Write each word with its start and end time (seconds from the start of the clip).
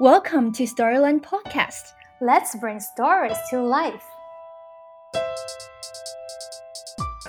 Welcome 0.00 0.52
to 0.52 0.62
Storyland 0.62 1.22
Podcast. 1.22 1.94
Let's 2.20 2.54
bring 2.54 2.78
stories 2.78 3.36
to 3.50 3.60
life. 3.60 4.04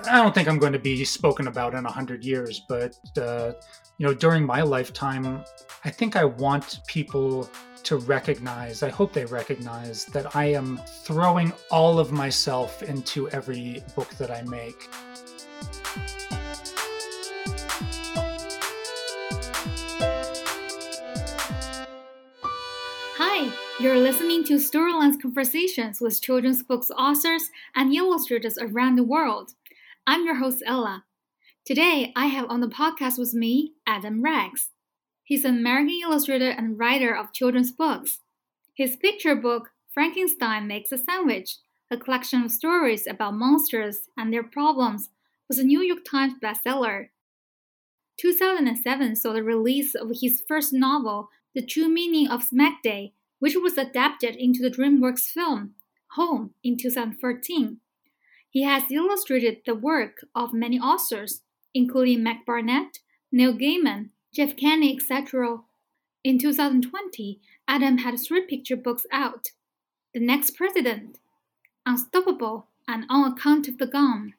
I 0.06 0.22
don't 0.22 0.36
think 0.36 0.48
I'm 0.48 0.60
going 0.60 0.74
to 0.74 0.80
be 0.80 1.04
spoken 1.04 1.48
about 1.48 1.74
in 1.74 1.88
a 1.88 1.92
hundred 1.92 2.24
years, 2.24 2.60
but 2.60 2.96
uh, 3.18 3.54
you 3.98 4.06
know, 4.06 4.14
during 4.14 4.46
my 4.46 4.62
lifetime, 4.62 5.44
I 5.84 5.90
think 5.90 6.16
I 6.16 6.26
want 6.26 6.82
people 6.86 7.50
to 7.86 7.98
recognize. 7.98 8.84
I 8.84 8.90
hope 8.90 9.14
they 9.14 9.26
recognize 9.26 10.06
that 10.06 10.36
I 10.36 10.46
am 10.52 10.80
throwing 10.86 11.52
all 11.72 11.98
of 11.98 12.12
myself 12.12 12.84
into 12.84 13.28
every 13.32 13.82
book 13.96 14.10
that 14.20 14.30
I 14.30 14.44
make. 14.44 14.88
You're 23.80 23.98
listening 23.98 24.44
to 24.44 24.60
Storyland's 24.60 25.22
conversations 25.22 26.02
with 26.02 26.22
children's 26.22 26.62
books 26.62 26.92
authors 26.98 27.50
and 27.74 27.94
illustrators 27.94 28.58
around 28.58 28.98
the 28.98 29.06
world. 29.06 29.54
I'm 30.06 30.26
your 30.26 30.36
host, 30.36 30.62
Ella. 30.66 31.06
Today, 31.66 32.12
I 32.14 32.26
have 32.26 32.50
on 32.50 32.60
the 32.60 32.68
podcast 32.68 33.18
with 33.18 33.34
me 33.34 33.76
Adam 33.88 34.22
Rex. 34.22 34.72
He's 35.24 35.46
an 35.46 35.60
American 35.60 35.98
illustrator 36.04 36.50
and 36.50 36.78
writer 36.78 37.16
of 37.16 37.32
children's 37.32 37.72
books. 37.72 38.20
His 38.76 38.98
picture 38.98 39.34
book, 39.34 39.70
Frankenstein 39.94 40.68
Makes 40.68 40.92
a 40.92 40.98
Sandwich, 40.98 41.56
a 41.90 41.96
collection 41.96 42.44
of 42.44 42.52
stories 42.52 43.08
about 43.08 43.36
monsters 43.36 44.10
and 44.18 44.34
their 44.34 44.44
problems, 44.44 45.08
was 45.48 45.58
a 45.58 45.64
New 45.64 45.80
York 45.80 46.00
Times 46.04 46.34
bestseller. 46.44 47.12
2007 48.18 49.16
saw 49.16 49.32
the 49.32 49.42
release 49.42 49.96
of 49.96 50.12
his 50.20 50.44
first 50.46 50.74
novel, 50.74 51.30
The 51.56 51.66
True 51.66 51.88
Meaning 51.88 52.28
of 52.28 52.42
Smekday, 52.42 53.14
which 53.40 53.56
was 53.56 53.78
adapted 53.78 54.36
into 54.36 54.62
the 54.62 54.70
DreamWorks 54.70 55.22
film, 55.22 55.76
Home, 56.14 56.54
in 56.64 56.78
2014. 56.78 57.78
He 58.50 58.64
has 58.64 58.92
illustrated 58.92 59.62
the 59.66 59.76
work 59.76 60.26
of 60.34 60.54
many 60.54 60.80
authors, 60.80 61.42
including 61.74 62.24
Mac 62.24 62.46
Barnett, 62.46 63.00
Neil 63.32 63.54
Gaiman, 63.54 64.10
Jeff 64.34 64.56
Kinney, 64.56 64.96
etc. 64.96 65.60
In 66.24 66.38
2020, 66.38 67.40
Adam 67.68 68.00
had 68.00 68.20
three 68.20 68.42
picture 68.42 68.76
books 68.76 69.06
out 69.12 69.52
The 70.14 70.20
Next 70.20 70.56
President, 70.56 71.20
Unstoppable, 71.86 72.68
and 72.88 73.06
On 73.10 73.32
Account 73.32 73.68
of 73.68 73.78
the 73.78 73.88
Gun. 73.88 74.34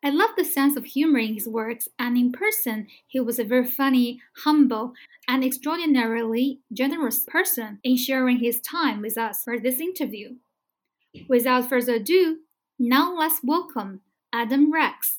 I 0.00 0.10
love 0.10 0.30
the 0.36 0.44
sense 0.44 0.76
of 0.76 0.84
humor 0.84 1.18
in 1.18 1.34
his 1.34 1.48
works, 1.48 1.88
and 1.98 2.16
in 2.16 2.30
person, 2.30 2.86
he 3.08 3.18
was 3.18 3.40
a 3.40 3.44
very 3.44 3.66
funny, 3.66 4.20
humble, 4.44 4.92
and 5.26 5.42
extraordinarily 5.42 6.60
generous 6.72 7.24
person 7.24 7.80
in 7.82 7.96
sharing 7.96 8.38
his 8.38 8.60
time 8.60 9.02
with 9.02 9.18
us 9.18 9.42
for 9.42 9.58
this 9.58 9.80
interview. 9.80 10.36
Without 11.28 11.68
further 11.68 11.94
ado, 11.94 12.38
now 12.78 13.12
let's 13.12 13.40
welcome 13.42 14.02
Adam 14.32 14.72
Rex. 14.72 15.18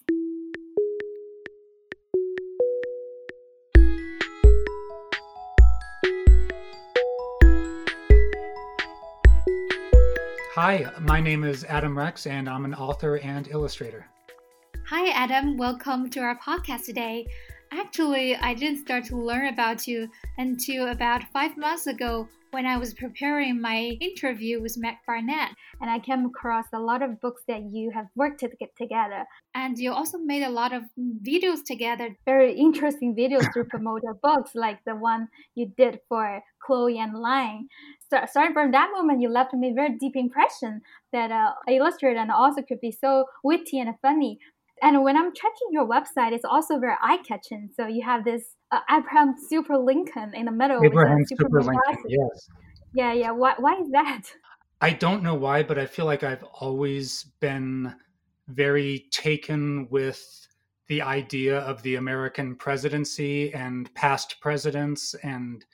Hi, 10.56 10.90
my 11.02 11.20
name 11.20 11.44
is 11.44 11.66
Adam 11.66 11.98
Rex, 11.98 12.26
and 12.26 12.48
I'm 12.48 12.64
an 12.64 12.76
author 12.76 13.18
and 13.18 13.46
illustrator. 13.50 14.06
Hi, 14.90 15.12
Adam. 15.12 15.56
Welcome 15.56 16.10
to 16.10 16.20
our 16.22 16.36
podcast 16.40 16.86
today. 16.86 17.28
Actually, 17.72 18.36
I 18.36 18.56
didn't 18.56 18.80
start 18.80 19.04
to 19.06 19.18
learn 19.18 19.54
about 19.54 19.86
you 19.86 20.10
until 20.40 20.88
about 20.88 21.26
five 21.32 21.56
months 21.58 21.86
ago 21.86 22.28
when 22.50 22.66
I 22.66 22.78
was 22.78 22.96
preparing 22.96 23.62
my 23.62 23.96
interview 24.02 24.60
with 24.60 24.80
Mac 24.80 25.06
Barnett, 25.06 25.52
and 25.80 25.92
I 25.92 26.00
came 26.00 26.26
across 26.26 26.66
a 26.74 26.80
lot 26.80 27.04
of 27.04 27.22
books 27.22 27.44
that 27.48 27.62
you 27.72 27.92
have 27.92 28.08
worked 28.16 28.40
to 28.40 28.50
get 28.60 28.76
together. 28.76 29.26
And 29.54 29.78
you 29.78 29.94
also 29.94 30.18
made 30.18 30.42
a 30.42 30.50
lot 30.50 30.74
of 30.74 30.82
videos 31.22 31.64
together, 31.64 32.18
very 32.26 32.58
interesting 32.58 33.16
videos 33.16 33.54
to 33.54 33.66
promote 33.66 34.02
your 34.02 34.16
books, 34.16 34.56
like 34.56 34.80
the 34.86 34.96
one 34.96 35.28
you 35.54 35.72
did 35.78 36.00
for 36.10 36.42
Chloe 36.66 36.98
and 36.98 37.14
Lion. 37.14 37.68
So, 38.10 38.22
starting 38.28 38.54
from 38.54 38.72
that 38.72 38.90
moment, 38.92 39.22
you 39.22 39.30
left 39.30 39.54
me 39.54 39.70
a 39.70 39.74
very 39.74 39.96
deep 40.00 40.16
impression 40.16 40.82
that 41.14 41.32
uh, 41.32 41.52
illustrator 41.68 42.18
and 42.18 42.32
author 42.32 42.64
could 42.64 42.82
be 42.82 42.92
so 42.92 43.26
witty 43.44 43.80
and 43.80 43.94
funny. 44.02 44.40
And 44.82 45.04
when 45.04 45.18
I'm 45.18 45.34
checking 45.34 45.68
your 45.72 45.88
website, 45.88 46.32
it's 46.32 46.46
also 46.46 46.80
very 46.80 46.96
eye 47.02 47.20
catching. 47.28 47.70
So 47.76 47.88
you 47.88 48.04
have 48.04 48.24
this 48.24 48.56
uh, 48.72 48.80
Abraham 48.90 49.36
Super 49.50 49.78
Lincoln 49.78 50.34
in 50.34 50.46
the 50.46 50.52
middle. 50.52 50.84
Abraham 50.84 51.26
Super 51.26 51.62
Lincoln, 51.62 52.04
yes. 52.08 52.50
Yeah, 52.94 53.14
yeah. 53.14 53.32
Why, 53.32 53.56
why 53.58 53.76
is 53.80 53.90
that? 53.92 54.24
I 54.82 54.92
don't 54.92 55.24
know 55.24 55.36
why, 55.36 55.64
but 55.64 55.78
I 55.78 55.86
feel 55.86 56.06
like 56.06 56.24
I've 56.24 56.44
always 56.44 57.26
been 57.40 57.94
very 58.48 59.08
taken 59.12 59.88
with 59.90 60.48
the 60.88 61.02
idea 61.02 61.60
of 61.60 61.82
the 61.84 61.96
American 61.96 62.56
presidency 62.56 63.54
and 63.54 63.94
past 63.94 64.40
presidents. 64.42 65.14
And 65.24 65.66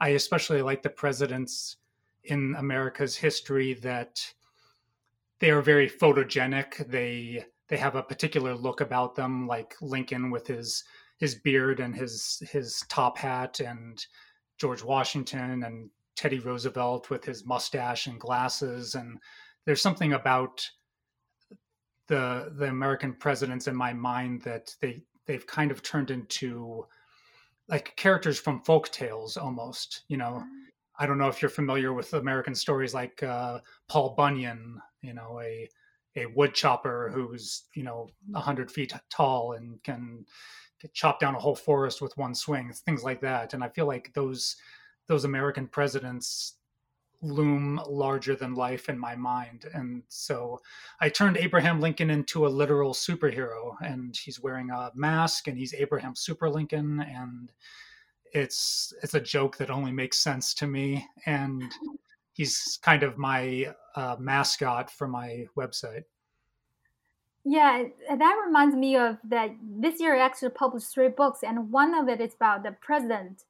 I 0.00 0.10
especially 0.10 0.62
like 0.62 0.82
the 0.82 0.90
presidents 0.90 1.76
in 2.24 2.54
America's 2.58 3.16
history 3.16 3.74
that 3.74 4.24
they 5.40 5.50
are 5.50 5.60
very 5.60 5.90
photogenic. 5.90 6.88
They 6.88 7.44
they 7.68 7.76
have 7.76 7.94
a 7.94 8.02
particular 8.02 8.54
look 8.54 8.80
about 8.80 9.14
them, 9.14 9.46
like 9.46 9.74
Lincoln 9.80 10.30
with 10.30 10.46
his 10.46 10.84
his 11.18 11.36
beard 11.36 11.80
and 11.80 11.94
his 11.94 12.42
his 12.50 12.84
top 12.88 13.18
hat, 13.18 13.60
and 13.60 14.04
George 14.58 14.82
Washington 14.82 15.62
and 15.64 15.90
Teddy 16.16 16.38
Roosevelt 16.38 17.10
with 17.10 17.24
his 17.24 17.46
mustache 17.46 18.06
and 18.06 18.20
glasses. 18.20 18.94
And 18.94 19.18
there's 19.64 19.82
something 19.82 20.12
about 20.12 20.68
the 22.08 22.52
the 22.56 22.66
American 22.66 23.14
presidents 23.14 23.68
in 23.68 23.76
my 23.76 23.92
mind 23.92 24.42
that 24.42 24.74
they 24.80 25.02
they've 25.26 25.46
kind 25.46 25.70
of 25.70 25.82
turned 25.82 26.10
into 26.10 26.86
like 27.68 27.94
characters 27.96 28.38
from 28.38 28.60
folk 28.60 28.90
tales 28.90 29.36
almost 29.36 30.02
you 30.08 30.16
know 30.16 30.42
i 30.98 31.06
don't 31.06 31.18
know 31.18 31.28
if 31.28 31.40
you're 31.40 31.48
familiar 31.48 31.92
with 31.92 32.12
american 32.14 32.54
stories 32.54 32.94
like 32.94 33.22
uh, 33.22 33.58
paul 33.88 34.14
bunyan 34.16 34.80
you 35.00 35.14
know 35.14 35.40
a 35.42 35.68
a 36.16 36.26
wood 36.26 36.54
chopper 36.54 37.10
who's 37.14 37.64
you 37.74 37.82
know 37.82 38.08
100 38.30 38.66
mm-hmm. 38.66 38.72
feet 38.72 38.92
tall 39.10 39.52
and 39.52 39.82
can 39.82 40.24
chop 40.92 41.20
down 41.20 41.36
a 41.36 41.38
whole 41.38 41.54
forest 41.54 42.02
with 42.02 42.16
one 42.16 42.34
swing 42.34 42.72
things 42.84 43.04
like 43.04 43.20
that. 43.20 43.54
And 43.54 43.62
i 43.62 43.68
feel 43.68 43.86
like 43.86 44.12
those 44.14 44.56
those 45.08 45.24
american 45.24 45.66
presidents 45.66 46.56
loom 47.24 47.80
larger 47.88 48.34
than 48.34 48.52
life 48.54 48.88
in 48.88 48.98
my 48.98 49.14
mind. 49.14 49.66
And 49.74 50.02
so 50.08 50.60
i 51.00 51.08
turned 51.08 51.36
abraham 51.36 51.80
lincoln 51.80 52.10
into 52.10 52.46
a 52.46 52.48
literal 52.48 52.94
superhero 52.94 53.74
and 53.80 54.16
he's 54.16 54.40
wearing 54.40 54.70
a 54.70 54.90
mask 54.94 55.46
and 55.46 55.56
he's 55.56 55.74
abraham 55.74 56.14
super 56.16 56.50
lincoln 56.50 57.00
and 57.00 57.52
it's 58.32 58.92
it's 59.02 59.14
a 59.14 59.20
joke 59.20 59.56
that 59.58 59.70
only 59.70 59.92
makes 59.92 60.18
sense 60.18 60.54
to 60.54 60.66
me. 60.66 61.06
And 61.26 61.62
he's 62.32 62.78
kind 62.82 63.02
of 63.02 63.18
my 63.18 63.74
uh, 63.96 64.16
mascot 64.18 64.90
for 64.90 65.06
my 65.06 65.46
website. 65.56 66.04
Yeah, 67.44 67.84
that 68.08 68.42
reminds 68.46 68.76
me 68.76 68.96
of 68.96 69.18
that 69.24 69.50
this 69.60 70.00
year 70.00 70.14
I 70.14 70.20
actually 70.20 70.50
published 70.50 70.94
three 70.94 71.08
books, 71.08 71.40
and 71.42 71.72
one 71.72 71.92
of 71.94 72.08
it 72.08 72.20
is 72.20 72.34
about 72.34 72.62
the 72.62 72.72
president. 72.80 73.44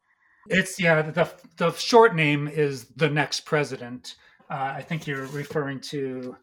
It's 0.49 0.81
yeah, 0.81 1.03
the 1.03 1.31
the 1.57 1.73
short 1.73 2.15
name 2.15 2.49
is 2.49 2.87
the 2.97 3.11
next 3.11 3.41
president. 3.41 4.17
Uh, 4.51 4.75
I 4.77 4.83
think 4.83 5.07
you're 5.07 5.27
referring 5.27 5.81
to. 5.81 6.21
to 6.23 6.37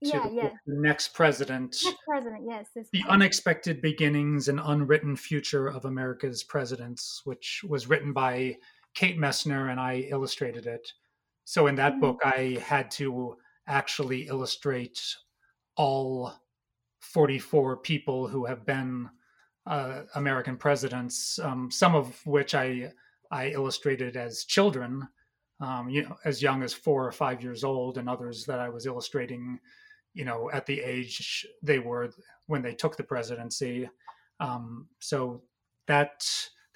yeah, 0.00 0.28
yeah. 0.30 0.50
The 0.66 0.80
next 0.80 1.08
president. 1.08 1.76
Next 1.84 1.98
president, 2.08 2.44
yes. 2.48 2.68
The 2.92 3.04
unexpected 3.08 3.82
beginnings 3.82 4.48
and 4.48 4.58
unwritten 4.62 5.16
future 5.16 5.68
of 5.68 5.84
America's 5.84 6.42
presidents, 6.42 7.20
which 7.24 7.62
was 7.68 7.88
written 7.88 8.14
by 8.14 8.56
Kate 8.94 9.18
Messner, 9.18 9.70
and 9.70 9.78
I 9.78 10.06
illustrated 10.10 10.66
it. 10.66 10.92
So 11.50 11.66
in 11.66 11.74
that 11.74 11.94
mm-hmm. 11.94 12.00
book, 12.02 12.20
I 12.22 12.62
had 12.64 12.92
to 12.92 13.36
actually 13.66 14.28
illustrate 14.28 15.02
all 15.76 16.32
44 17.00 17.78
people 17.78 18.28
who 18.28 18.44
have 18.44 18.64
been 18.64 19.10
uh, 19.66 20.02
American 20.14 20.56
presidents, 20.56 21.40
um, 21.40 21.68
some 21.68 21.96
of 21.96 22.24
which 22.24 22.54
I 22.54 22.92
I 23.32 23.48
illustrated 23.48 24.16
as 24.16 24.44
children, 24.44 25.08
um, 25.60 25.90
you 25.90 26.02
know, 26.04 26.16
as 26.24 26.40
young 26.40 26.62
as 26.62 26.72
four 26.72 27.04
or 27.04 27.10
five 27.10 27.42
years 27.42 27.64
old, 27.64 27.98
and 27.98 28.08
others 28.08 28.44
that 28.44 28.60
I 28.60 28.68
was 28.68 28.86
illustrating, 28.86 29.58
you 30.14 30.24
know, 30.24 30.52
at 30.52 30.66
the 30.66 30.78
age 30.78 31.44
they 31.64 31.80
were 31.80 32.10
when 32.46 32.62
they 32.62 32.74
took 32.74 32.96
the 32.96 33.02
presidency. 33.02 33.90
Um, 34.38 34.86
so 35.00 35.42
that 35.88 36.24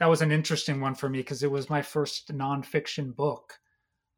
that 0.00 0.10
was 0.10 0.20
an 0.20 0.32
interesting 0.32 0.80
one 0.80 0.96
for 0.96 1.08
me 1.08 1.18
because 1.18 1.44
it 1.44 1.50
was 1.52 1.70
my 1.70 1.80
first 1.80 2.36
nonfiction 2.36 3.14
book. 3.14 3.60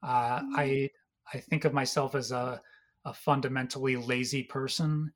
Uh, 0.03 0.39
mm-hmm. 0.41 0.55
I 0.57 0.91
I 1.35 1.39
think 1.39 1.65
of 1.65 1.73
myself 1.73 2.15
as 2.15 2.31
a, 2.33 2.61
a 3.05 3.13
fundamentally 3.13 3.97
lazy 3.97 4.43
person, 4.43 5.13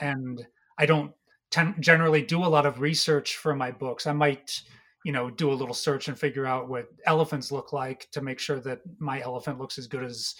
and 0.00 0.46
I 0.78 0.86
don't 0.86 1.12
ten- 1.50 1.76
generally 1.80 2.22
do 2.22 2.44
a 2.44 2.48
lot 2.48 2.66
of 2.66 2.80
research 2.80 3.36
for 3.36 3.54
my 3.54 3.70
books. 3.70 4.06
I 4.06 4.12
might, 4.12 4.62
you 5.04 5.12
know, 5.12 5.30
do 5.30 5.50
a 5.50 5.54
little 5.54 5.74
search 5.74 6.08
and 6.08 6.18
figure 6.18 6.46
out 6.46 6.68
what 6.68 6.88
elephants 7.06 7.52
look 7.52 7.72
like 7.72 8.08
to 8.12 8.20
make 8.20 8.38
sure 8.38 8.60
that 8.60 8.80
my 8.98 9.20
elephant 9.20 9.58
looks 9.58 9.78
as 9.78 9.86
good 9.86 10.04
as 10.04 10.34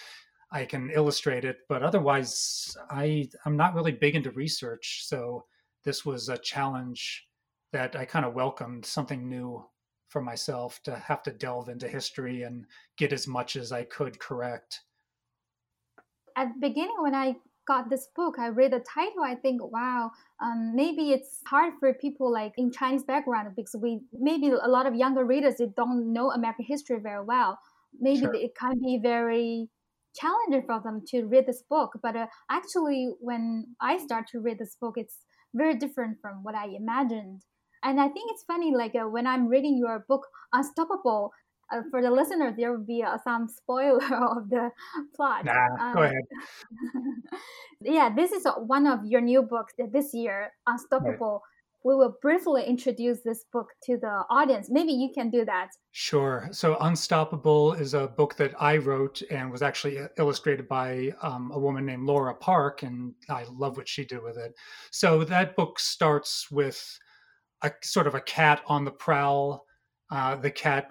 I 0.52 0.64
can 0.64 0.90
illustrate 0.90 1.44
it. 1.44 1.58
But 1.68 1.82
otherwise, 1.82 2.76
I 2.90 3.28
I'm 3.44 3.56
not 3.56 3.74
really 3.74 3.92
big 3.92 4.14
into 4.16 4.30
research, 4.30 5.02
so 5.04 5.44
this 5.84 6.04
was 6.04 6.28
a 6.28 6.38
challenge 6.38 7.26
that 7.72 7.94
I 7.96 8.04
kind 8.04 8.24
of 8.24 8.34
welcomed, 8.34 8.84
something 8.84 9.28
new 9.28 9.64
for 10.10 10.20
myself 10.20 10.80
to 10.82 10.96
have 10.96 11.22
to 11.22 11.30
delve 11.30 11.68
into 11.68 11.88
history 11.88 12.42
and 12.42 12.66
get 12.98 13.12
as 13.12 13.26
much 13.26 13.56
as 13.56 13.72
I 13.72 13.84
could 13.84 14.18
correct. 14.18 14.82
At 16.36 16.48
the 16.54 16.68
beginning, 16.68 16.96
when 17.00 17.14
I 17.14 17.36
got 17.66 17.88
this 17.88 18.08
book, 18.16 18.36
I 18.38 18.48
read 18.48 18.72
the 18.72 18.80
title, 18.80 19.22
I 19.24 19.36
think, 19.36 19.62
wow, 19.62 20.10
um, 20.42 20.72
maybe 20.74 21.12
it's 21.12 21.38
hard 21.46 21.74
for 21.78 21.94
people 21.94 22.32
like 22.32 22.52
in 22.56 22.72
Chinese 22.72 23.04
background 23.04 23.48
because 23.54 23.76
we 23.80 24.00
maybe 24.12 24.48
a 24.48 24.68
lot 24.68 24.86
of 24.86 24.94
younger 24.94 25.24
readers 25.24 25.56
they 25.58 25.68
don't 25.76 26.12
know 26.12 26.32
American 26.32 26.64
history 26.64 26.98
very 27.00 27.24
well. 27.24 27.58
Maybe 28.00 28.20
sure. 28.20 28.34
it 28.34 28.52
can 28.58 28.80
be 28.80 28.98
very 29.02 29.68
challenging 30.16 30.64
for 30.66 30.80
them 30.82 31.02
to 31.08 31.24
read 31.26 31.46
this 31.46 31.62
book. 31.68 31.92
But 32.02 32.16
uh, 32.16 32.26
actually, 32.50 33.10
when 33.20 33.76
I 33.80 33.98
start 33.98 34.26
to 34.32 34.40
read 34.40 34.58
this 34.58 34.76
book, 34.80 34.94
it's 34.96 35.18
very 35.54 35.76
different 35.76 36.18
from 36.20 36.42
what 36.42 36.54
I 36.54 36.66
imagined. 36.68 37.42
And 37.82 38.00
I 38.00 38.08
think 38.08 38.30
it's 38.32 38.42
funny, 38.44 38.74
like 38.74 38.94
uh, 38.94 39.08
when 39.08 39.26
I'm 39.26 39.46
reading 39.46 39.76
your 39.78 40.04
book, 40.08 40.26
Unstoppable, 40.52 41.32
uh, 41.72 41.82
for 41.90 42.02
the 42.02 42.10
listener, 42.10 42.54
there 42.56 42.72
will 42.72 42.84
be 42.84 43.02
uh, 43.02 43.16
some 43.22 43.48
spoiler 43.48 44.04
of 44.36 44.50
the 44.50 44.70
plot. 45.14 45.44
Nah, 45.44 45.76
um, 45.80 45.94
go 45.94 46.02
ahead. 46.02 46.22
yeah, 47.80 48.14
this 48.14 48.32
is 48.32 48.46
one 48.58 48.86
of 48.86 49.04
your 49.04 49.20
new 49.20 49.42
books 49.42 49.72
this 49.92 50.12
year, 50.12 50.52
Unstoppable. 50.66 51.32
Right. 51.32 51.46
We 51.82 51.94
will 51.94 52.18
briefly 52.20 52.64
introduce 52.64 53.20
this 53.22 53.46
book 53.50 53.68
to 53.84 53.96
the 53.96 54.24
audience. 54.28 54.68
Maybe 54.70 54.92
you 54.92 55.12
can 55.14 55.30
do 55.30 55.46
that. 55.46 55.70
Sure. 55.92 56.46
So, 56.52 56.76
Unstoppable 56.80 57.72
is 57.72 57.94
a 57.94 58.08
book 58.08 58.36
that 58.36 58.52
I 58.60 58.76
wrote 58.76 59.22
and 59.30 59.50
was 59.50 59.62
actually 59.62 59.98
uh, 59.98 60.08
illustrated 60.18 60.68
by 60.68 61.14
um, 61.22 61.50
a 61.54 61.58
woman 61.58 61.86
named 61.86 62.04
Laura 62.04 62.34
Park, 62.34 62.82
and 62.82 63.14
I 63.30 63.46
love 63.50 63.78
what 63.78 63.88
she 63.88 64.04
did 64.04 64.22
with 64.22 64.36
it. 64.36 64.54
So, 64.90 65.24
that 65.24 65.56
book 65.56 65.78
starts 65.78 66.50
with 66.50 66.98
a 67.62 67.72
sort 67.82 68.06
of 68.06 68.14
a 68.14 68.20
cat 68.20 68.62
on 68.66 68.84
the 68.84 68.90
prowl. 68.90 69.66
Uh, 70.10 70.36
the 70.36 70.50
cat 70.50 70.88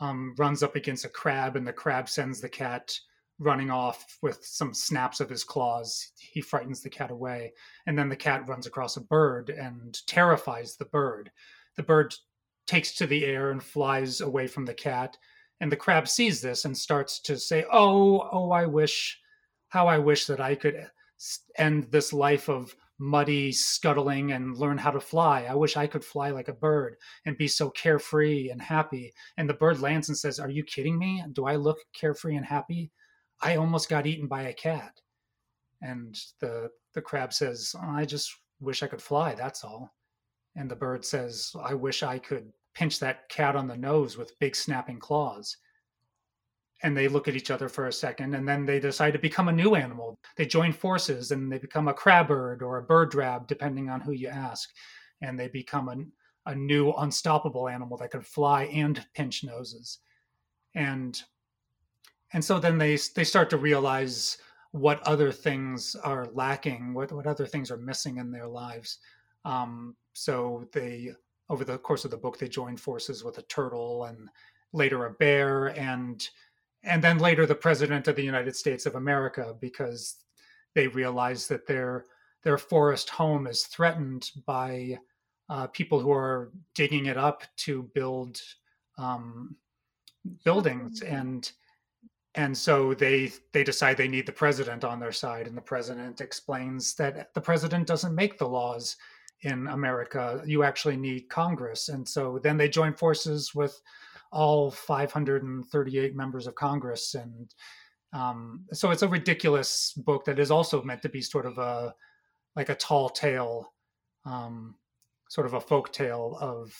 um, 0.00 0.34
runs 0.38 0.62
up 0.62 0.76
against 0.76 1.04
a 1.04 1.08
crab, 1.08 1.56
and 1.56 1.66
the 1.66 1.72
crab 1.72 2.08
sends 2.08 2.40
the 2.40 2.48
cat 2.48 2.98
running 3.38 3.70
off 3.70 4.18
with 4.22 4.44
some 4.44 4.72
snaps 4.72 5.20
of 5.20 5.28
his 5.28 5.44
claws. 5.44 6.12
He 6.18 6.40
frightens 6.40 6.80
the 6.80 6.90
cat 6.90 7.10
away. 7.10 7.52
And 7.86 7.98
then 7.98 8.08
the 8.08 8.16
cat 8.16 8.48
runs 8.48 8.66
across 8.66 8.96
a 8.96 9.02
bird 9.02 9.50
and 9.50 9.96
terrifies 10.06 10.76
the 10.76 10.86
bird. 10.86 11.30
The 11.76 11.82
bird 11.82 12.14
takes 12.66 12.94
to 12.94 13.06
the 13.06 13.24
air 13.26 13.50
and 13.50 13.62
flies 13.62 14.20
away 14.20 14.46
from 14.46 14.64
the 14.64 14.74
cat. 14.74 15.16
And 15.60 15.70
the 15.70 15.76
crab 15.76 16.08
sees 16.08 16.40
this 16.40 16.64
and 16.64 16.76
starts 16.76 17.20
to 17.20 17.38
say, 17.38 17.64
Oh, 17.70 18.28
oh, 18.32 18.50
I 18.50 18.66
wish, 18.66 19.18
how 19.68 19.86
I 19.86 19.98
wish 19.98 20.26
that 20.26 20.40
I 20.40 20.54
could 20.54 20.86
end 21.56 21.84
this 21.90 22.12
life 22.12 22.48
of 22.48 22.74
muddy 22.98 23.52
scuttling 23.52 24.32
and 24.32 24.56
learn 24.56 24.78
how 24.78 24.90
to 24.90 25.00
fly. 25.00 25.44
I 25.44 25.54
wish 25.54 25.76
I 25.76 25.86
could 25.86 26.04
fly 26.04 26.30
like 26.30 26.48
a 26.48 26.54
bird 26.54 26.96
and 27.24 27.36
be 27.36 27.48
so 27.48 27.70
carefree 27.70 28.50
and 28.50 28.60
happy. 28.60 29.12
And 29.36 29.48
the 29.48 29.54
bird 29.54 29.80
lands 29.80 30.08
and 30.08 30.16
says, 30.16 30.40
Are 30.40 30.50
you 30.50 30.64
kidding 30.64 30.98
me? 30.98 31.22
Do 31.32 31.46
I 31.46 31.56
look 31.56 31.78
carefree 31.94 32.36
and 32.36 32.46
happy? 32.46 32.90
I 33.40 33.56
almost 33.56 33.88
got 33.88 34.06
eaten 34.06 34.28
by 34.28 34.42
a 34.42 34.54
cat. 34.54 35.00
And 35.82 36.18
the 36.40 36.70
the 36.94 37.02
crab 37.02 37.32
says, 37.32 37.74
I 37.82 38.06
just 38.06 38.34
wish 38.60 38.82
I 38.82 38.86
could 38.86 39.02
fly, 39.02 39.34
that's 39.34 39.62
all. 39.62 39.94
And 40.56 40.70
the 40.70 40.76
bird 40.76 41.04
says, 41.04 41.52
I 41.62 41.74
wish 41.74 42.02
I 42.02 42.18
could 42.18 42.50
pinch 42.74 42.98
that 43.00 43.28
cat 43.28 43.56
on 43.56 43.66
the 43.66 43.76
nose 43.76 44.16
with 44.16 44.38
big 44.38 44.56
snapping 44.56 44.98
claws 44.98 45.58
and 46.82 46.96
they 46.96 47.08
look 47.08 47.26
at 47.26 47.36
each 47.36 47.50
other 47.50 47.68
for 47.68 47.86
a 47.86 47.92
second 47.92 48.34
and 48.34 48.46
then 48.46 48.66
they 48.66 48.78
decide 48.78 49.12
to 49.12 49.18
become 49.18 49.48
a 49.48 49.52
new 49.52 49.74
animal. 49.74 50.18
They 50.36 50.46
join 50.46 50.72
forces 50.72 51.30
and 51.30 51.50
they 51.50 51.58
become 51.58 51.88
a 51.88 51.94
crab 51.94 52.28
bird 52.28 52.62
or 52.62 52.78
a 52.78 52.82
bird 52.82 53.10
drab 53.10 53.46
depending 53.46 53.88
on 53.88 54.00
who 54.00 54.12
you 54.12 54.28
ask. 54.28 54.70
And 55.22 55.38
they 55.38 55.48
become 55.48 55.88
a, 55.88 56.50
a 56.50 56.54
new 56.54 56.92
unstoppable 56.92 57.68
animal 57.68 57.96
that 57.98 58.10
can 58.10 58.20
fly 58.20 58.64
and 58.64 59.04
pinch 59.14 59.42
noses. 59.42 60.00
And 60.74 61.20
and 62.32 62.44
so 62.44 62.58
then 62.58 62.76
they 62.76 62.98
they 63.14 63.24
start 63.24 63.48
to 63.50 63.56
realize 63.56 64.36
what 64.72 65.02
other 65.04 65.32
things 65.32 65.96
are 66.04 66.28
lacking 66.34 66.92
what 66.92 67.10
what 67.12 67.26
other 67.26 67.46
things 67.46 67.70
are 67.70 67.78
missing 67.78 68.18
in 68.18 68.30
their 68.30 68.46
lives. 68.46 68.98
Um, 69.46 69.96
so 70.12 70.68
they 70.72 71.12
over 71.48 71.64
the 71.64 71.78
course 71.78 72.04
of 72.04 72.10
the 72.10 72.16
book 72.18 72.38
they 72.38 72.48
join 72.48 72.76
forces 72.76 73.24
with 73.24 73.38
a 73.38 73.42
turtle 73.42 74.04
and 74.04 74.28
later 74.72 75.06
a 75.06 75.12
bear 75.12 75.68
and 75.68 76.28
and 76.86 77.02
then 77.02 77.18
later 77.18 77.44
the 77.44 77.54
president 77.54 78.08
of 78.08 78.16
the 78.16 78.22
United 78.22 78.56
States 78.56 78.86
of 78.86 78.94
America 78.94 79.54
because 79.60 80.16
they 80.74 80.88
realize 80.88 81.46
that 81.48 81.66
their 81.66 82.06
their 82.42 82.58
forest 82.58 83.10
home 83.10 83.46
is 83.46 83.64
threatened 83.64 84.30
by 84.46 84.96
uh, 85.48 85.66
people 85.68 85.98
who 85.98 86.12
are 86.12 86.52
digging 86.74 87.06
it 87.06 87.16
up 87.16 87.42
to 87.56 87.82
build 87.94 88.40
um, 88.98 89.56
buildings. 90.44 91.02
And 91.02 91.50
and 92.34 92.56
so 92.56 92.94
they 92.94 93.32
they 93.52 93.64
decide 93.64 93.96
they 93.96 94.08
need 94.08 94.26
the 94.26 94.32
president 94.32 94.84
on 94.84 95.00
their 95.00 95.12
side 95.12 95.46
and 95.46 95.56
the 95.56 95.62
president 95.62 96.20
explains 96.20 96.94
that 96.94 97.32
the 97.34 97.40
president 97.40 97.86
doesn't 97.86 98.14
make 98.14 98.38
the 98.38 98.48
laws 98.48 98.96
in 99.42 99.66
america. 99.68 100.42
You 100.46 100.62
actually 100.62 100.96
need 100.96 101.28
congress. 101.28 101.88
And 101.88 102.06
so 102.06 102.38
then 102.42 102.56
they 102.56 102.68
join 102.68 102.94
forces 102.94 103.54
with 103.54 103.80
all 104.32 104.70
538 104.70 106.14
members 106.14 106.46
of 106.46 106.54
Congress. 106.54 107.14
And 107.14 107.54
um, 108.12 108.64
so 108.72 108.90
it's 108.90 109.02
a 109.02 109.08
ridiculous 109.08 109.92
book 109.96 110.24
that 110.24 110.38
is 110.38 110.50
also 110.50 110.82
meant 110.82 111.02
to 111.02 111.08
be 111.08 111.22
sort 111.22 111.46
of 111.46 111.58
a 111.58 111.94
like 112.54 112.68
a 112.70 112.74
tall 112.74 113.10
tale, 113.10 113.72
um, 114.24 114.74
sort 115.28 115.46
of 115.46 115.54
a 115.54 115.60
folk 115.60 115.92
tale 115.92 116.38
of 116.40 116.74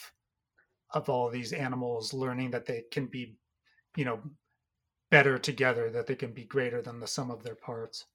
of 0.93 1.08
all 1.08 1.26
of 1.26 1.32
these 1.32 1.52
animals 1.52 2.14
learning 2.14 2.50
that 2.52 2.64
they 2.64 2.84
can 2.90 3.06
be, 3.06 3.37
you 3.96 4.04
know, 4.04 4.20
better 5.10 5.38
together, 5.38 5.90
that 5.90 6.06
they 6.06 6.14
can 6.14 6.32
be 6.32 6.44
greater 6.44 6.81
than 6.81 7.00
the 7.00 7.06
sum 7.06 7.31
of 7.31 7.43
their 7.43 7.54
parts. 7.54 8.06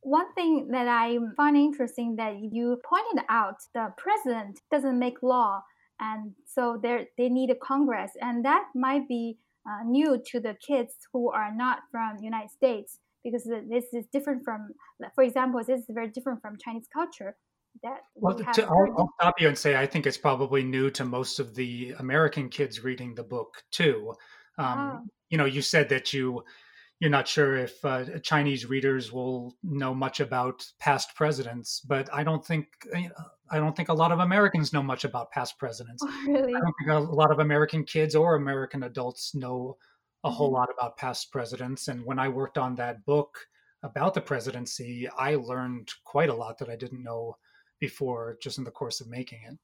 One 0.00 0.32
thing 0.34 0.68
that 0.72 0.88
I 0.88 1.18
find 1.36 1.56
interesting 1.56 2.16
that 2.16 2.36
you 2.36 2.80
pointed 2.84 3.24
out, 3.28 3.56
the 3.72 3.92
president 3.96 4.60
doesn't 4.70 4.98
make 4.98 5.22
law, 5.22 5.62
and 6.02 6.32
so 6.44 6.78
they 6.82 7.06
they 7.16 7.28
need 7.28 7.50
a 7.50 7.54
Congress, 7.54 8.10
and 8.20 8.44
that 8.44 8.64
might 8.74 9.06
be 9.08 9.38
uh, 9.66 9.84
new 9.84 10.20
to 10.26 10.40
the 10.40 10.54
kids 10.54 10.94
who 11.12 11.30
are 11.30 11.54
not 11.54 11.78
from 11.90 12.18
United 12.20 12.50
States 12.50 12.98
because 13.22 13.44
this 13.44 13.84
is 13.92 14.06
different 14.12 14.44
from, 14.44 14.70
for 15.14 15.22
example, 15.22 15.60
this 15.60 15.80
is 15.80 15.86
very 15.88 16.08
different 16.08 16.42
from 16.42 16.58
Chinese 16.58 16.88
culture. 16.92 17.36
That 17.84 18.00
well, 18.16 18.36
we 18.36 18.44
to, 18.44 18.64
I'll, 18.66 18.94
I'll, 18.98 19.12
stop 19.20 19.40
you 19.40 19.48
and 19.48 19.56
say 19.56 19.76
I 19.76 19.86
think 19.86 20.06
it's 20.06 20.18
probably 20.18 20.62
new 20.62 20.90
to 20.90 21.04
most 21.04 21.38
of 21.38 21.54
the 21.54 21.94
American 22.00 22.48
kids 22.48 22.84
reading 22.84 23.14
the 23.14 23.22
book 23.22 23.62
too. 23.70 24.14
Um, 24.58 24.78
oh. 24.78 25.00
You 25.30 25.38
know, 25.38 25.46
you 25.46 25.62
said 25.62 25.88
that 25.88 26.12
you 26.12 26.44
you're 27.00 27.10
not 27.10 27.26
sure 27.26 27.56
if 27.56 27.84
uh, 27.84 28.04
Chinese 28.22 28.66
readers 28.66 29.10
will 29.10 29.56
know 29.62 29.94
much 29.94 30.20
about 30.20 30.64
past 30.78 31.14
presidents, 31.16 31.80
but 31.80 32.08
I 32.12 32.22
don't 32.22 32.44
think 32.44 32.66
I 33.52 33.58
don't 33.58 33.76
think 33.76 33.90
a 33.90 33.94
lot 33.94 34.12
of 34.12 34.20
Americans 34.20 34.72
know 34.72 34.82
much 34.82 35.04
about 35.04 35.30
past 35.30 35.58
presidents. 35.58 36.02
Oh, 36.04 36.24
really? 36.26 36.54
I 36.54 36.60
don't 36.60 36.74
think 36.78 36.90
a 36.90 36.98
lot 36.98 37.30
of 37.30 37.38
American 37.38 37.84
kids 37.84 38.14
or 38.14 38.34
American 38.34 38.84
adults 38.84 39.34
know 39.34 39.76
a 40.24 40.28
mm-hmm. 40.28 40.36
whole 40.36 40.50
lot 40.50 40.70
about 40.72 40.96
past 40.96 41.30
presidents. 41.30 41.88
And 41.88 42.04
when 42.04 42.18
I 42.18 42.28
worked 42.28 42.56
on 42.56 42.74
that 42.76 43.04
book 43.04 43.38
about 43.82 44.14
the 44.14 44.22
presidency, 44.22 45.06
I 45.18 45.34
learned 45.34 45.92
quite 46.04 46.30
a 46.30 46.34
lot 46.34 46.58
that 46.58 46.70
I 46.70 46.76
didn't 46.76 47.02
know 47.04 47.36
before, 47.78 48.38
just 48.40 48.56
in 48.56 48.64
the 48.64 48.70
course 48.70 49.00
of 49.02 49.08
making 49.08 49.40
it. 49.46 49.58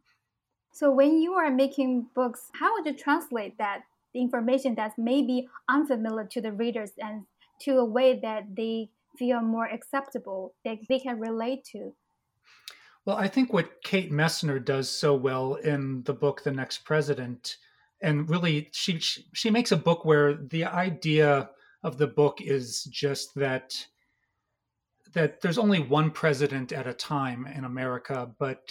So, 0.72 0.90
when 0.90 1.22
you 1.22 1.32
are 1.32 1.50
making 1.50 2.08
books, 2.14 2.50
how 2.52 2.74
would 2.74 2.84
you 2.84 2.92
translate 2.92 3.56
that 3.58 3.80
information 4.14 4.74
that's 4.74 4.98
maybe 4.98 5.48
unfamiliar 5.68 6.26
to 6.32 6.40
the 6.40 6.52
readers 6.52 6.90
and 6.98 7.24
to 7.62 7.78
a 7.78 7.84
way 7.84 8.18
that 8.20 8.44
they 8.54 8.90
feel 9.18 9.40
more 9.40 9.66
acceptable 9.66 10.54
that 10.64 10.78
they 10.88 10.98
can 10.98 11.18
relate 11.18 11.64
to 11.72 11.94
well 13.08 13.16
i 13.16 13.26
think 13.26 13.52
what 13.52 13.82
kate 13.82 14.12
messner 14.12 14.62
does 14.62 14.88
so 14.88 15.14
well 15.14 15.54
in 15.54 16.02
the 16.02 16.12
book 16.12 16.42
the 16.42 16.52
next 16.52 16.84
president 16.84 17.56
and 18.02 18.28
really 18.28 18.68
she 18.72 19.00
she 19.00 19.50
makes 19.50 19.72
a 19.72 19.76
book 19.76 20.04
where 20.04 20.34
the 20.34 20.64
idea 20.64 21.48
of 21.82 21.96
the 21.96 22.06
book 22.06 22.42
is 22.42 22.84
just 22.84 23.34
that 23.34 23.74
that 25.14 25.40
there's 25.40 25.56
only 25.56 25.80
one 25.80 26.10
president 26.10 26.70
at 26.70 26.86
a 26.86 26.92
time 26.92 27.46
in 27.46 27.64
america 27.64 28.30
but 28.38 28.70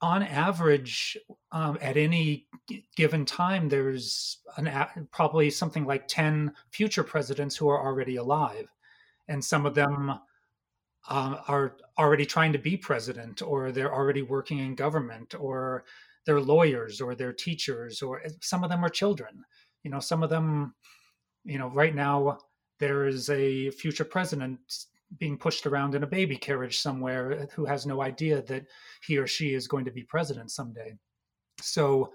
on 0.00 0.24
average, 0.24 1.16
um, 1.52 1.78
at 1.80 1.96
any 1.96 2.48
given 2.96 3.24
time, 3.24 3.68
there's 3.68 4.38
an, 4.56 4.68
probably 5.12 5.48
something 5.48 5.86
like 5.86 6.08
10 6.08 6.52
future 6.72 7.04
presidents 7.04 7.56
who 7.56 7.68
are 7.68 7.86
already 7.86 8.16
alive. 8.16 8.66
And 9.28 9.44
some 9.44 9.64
of 9.64 9.76
them 9.76 10.18
um, 11.08 11.38
are 11.48 11.76
already 11.98 12.24
trying 12.24 12.52
to 12.52 12.58
be 12.58 12.76
president, 12.76 13.42
or 13.42 13.72
they're 13.72 13.94
already 13.94 14.22
working 14.22 14.58
in 14.58 14.74
government, 14.74 15.34
or 15.38 15.84
they're 16.24 16.40
lawyers 16.40 17.00
or 17.00 17.14
they're 17.14 17.32
teachers 17.32 18.02
or 18.02 18.22
some 18.40 18.62
of 18.62 18.70
them 18.70 18.84
are 18.84 18.88
children. 18.88 19.44
You 19.82 19.90
know 19.90 20.00
some 20.00 20.22
of 20.22 20.30
them 20.30 20.74
you 21.44 21.58
know 21.58 21.68
right 21.68 21.94
now 21.94 22.38
there 22.78 23.06
is 23.06 23.28
a 23.30 23.70
future 23.70 24.04
president 24.04 24.58
being 25.18 25.36
pushed 25.36 25.66
around 25.66 25.94
in 25.94 26.04
a 26.04 26.06
baby 26.06 26.36
carriage 26.36 26.78
somewhere 26.78 27.48
who 27.54 27.64
has 27.66 27.84
no 27.84 28.00
idea 28.00 28.42
that 28.42 28.64
he 29.06 29.18
or 29.18 29.26
she 29.26 29.54
is 29.54 29.68
going 29.68 29.84
to 29.84 29.90
be 29.90 30.02
president 30.04 30.50
someday. 30.50 30.94
So 31.60 32.12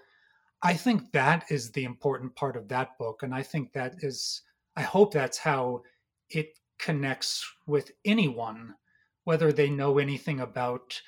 i 0.64 0.74
think 0.74 1.12
that 1.12 1.46
is 1.50 1.72
the 1.72 1.84
important 1.84 2.36
part 2.36 2.56
of 2.56 2.68
that 2.68 2.98
book 2.98 3.22
and 3.24 3.34
i 3.34 3.44
think 3.44 3.72
that 3.74 3.94
is 4.00 4.42
i 4.76 4.82
hope 4.82 5.14
that's 5.14 5.38
how 5.38 5.82
it 6.32 6.48
connects 6.80 7.46
with 7.66 7.92
anyone 8.06 8.74
whether 9.24 9.52
they 9.52 9.70
know 9.70 9.98
anything 9.98 10.40
about 10.40 11.02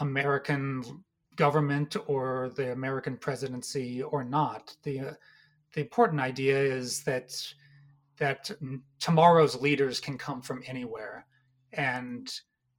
american 0.00 1.04
government 1.36 1.96
or 2.06 2.50
the 2.56 2.72
american 2.72 3.16
presidency 3.16 4.02
or 4.02 4.24
not. 4.24 4.74
The 4.82 5.00
uh, 5.00 5.12
the 5.72 5.80
important 5.80 6.20
idea 6.20 6.56
is 6.56 7.02
that 7.04 7.32
that 8.18 8.50
tomorrow's 9.00 9.60
leaders 9.60 9.98
can 9.98 10.16
come 10.16 10.40
from 10.40 10.62
anywhere 10.66 11.26
and 11.72 12.30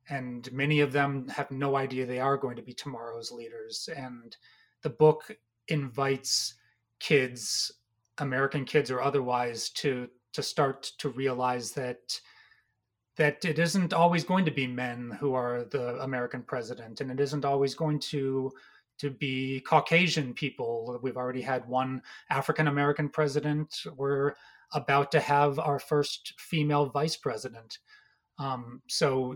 and 0.10 0.52
many 0.54 0.80
of 0.80 0.92
them 0.92 1.28
have 1.30 1.50
no 1.52 1.76
idea 1.76 2.06
they 2.06 2.20
are 2.20 2.38
going 2.38 2.56
to 2.56 2.62
be 2.62 2.74
tomorrow's 2.74 3.32
leaders. 3.32 3.90
And 3.96 4.38
the 4.84 4.90
book 4.90 5.36
invites 5.68 6.54
kids 7.00 7.72
american 8.20 8.64
kids 8.64 8.90
or 8.90 9.02
otherwise 9.02 9.70
to 9.70 10.08
to 10.36 10.44
start 10.44 10.84
to 11.00 11.10
realize 11.10 11.72
that 11.72 12.20
that 13.18 13.46
it 13.46 13.60
isn't 13.60 13.94
always 13.94 14.26
going 14.26 14.44
to 14.44 14.52
be 14.52 14.68
men 14.68 15.18
who 15.20 15.34
are 15.34 15.64
the 15.72 16.02
american 16.02 16.44
president 16.44 17.02
and 17.02 17.10
it 17.10 17.20
isn't 17.20 17.46
always 17.46 17.74
going 17.74 18.00
to 18.00 18.52
to 18.98 19.10
be 19.10 19.60
Caucasian 19.62 20.34
people. 20.34 21.00
We've 21.02 21.18
already 21.18 21.42
had 21.42 21.68
one 21.68 22.02
African 22.30 22.68
American 22.68 23.10
president. 23.10 23.82
We're 23.96 24.34
about 24.74 25.12
to 25.12 25.20
have 25.20 25.60
our 25.60 25.80
first 25.80 26.34
female 26.40 26.88
vice 26.88 27.16
president. 27.16 27.80
Um, 28.40 28.82
so 28.88 29.36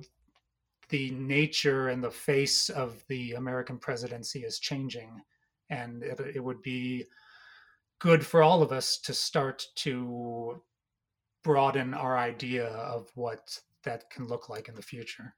the 0.89 1.11
nature 1.11 1.89
and 1.89 2.03
the 2.03 2.11
face 2.11 2.69
of 2.69 3.03
the 3.07 3.33
American 3.33 3.77
presidency 3.77 4.43
is 4.43 4.59
changing. 4.59 5.21
And 5.69 6.03
it, 6.03 6.19
it 6.35 6.43
would 6.43 6.61
be 6.61 7.05
good 7.99 8.25
for 8.25 8.41
all 8.41 8.63
of 8.63 8.71
us 8.71 8.97
to 8.99 9.13
start 9.13 9.65
to 9.75 10.61
broaden 11.49 11.95
our 11.95 12.15
idea 12.15 12.67
of 12.67 13.09
what 13.15 13.59
that 13.83 14.07
can 14.11 14.27
look 14.27 14.49
like 14.49 14.69
in 14.69 14.75
the 14.75 14.83
future. 14.83 15.33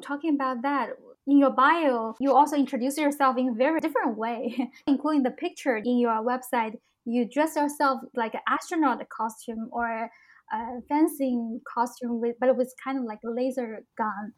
Talking 0.00 0.34
about 0.34 0.62
that, 0.62 0.90
in 1.26 1.36
your 1.38 1.50
bio, 1.50 2.14
you 2.20 2.34
also 2.34 2.56
introduce 2.56 2.96
yourself 2.96 3.36
in 3.36 3.50
a 3.50 3.52
very 3.52 3.80
different 3.80 4.16
way, 4.16 4.70
including 4.86 5.24
the 5.24 5.30
picture 5.32 5.76
in 5.76 5.98
your 5.98 6.24
website. 6.24 6.72
You 7.04 7.28
dress 7.28 7.54
yourself 7.54 8.00
like 8.14 8.32
an 8.32 8.40
astronaut 8.48 9.02
costume 9.10 9.68
or 9.72 10.08
a 10.52 10.58
fencing 10.88 11.60
costume, 11.74 12.18
with, 12.18 12.36
but 12.40 12.56
was 12.56 12.74
kind 12.82 12.98
of 12.98 13.04
like 13.04 13.20
a 13.26 13.30
laser 13.30 13.84
gun. 13.98 14.32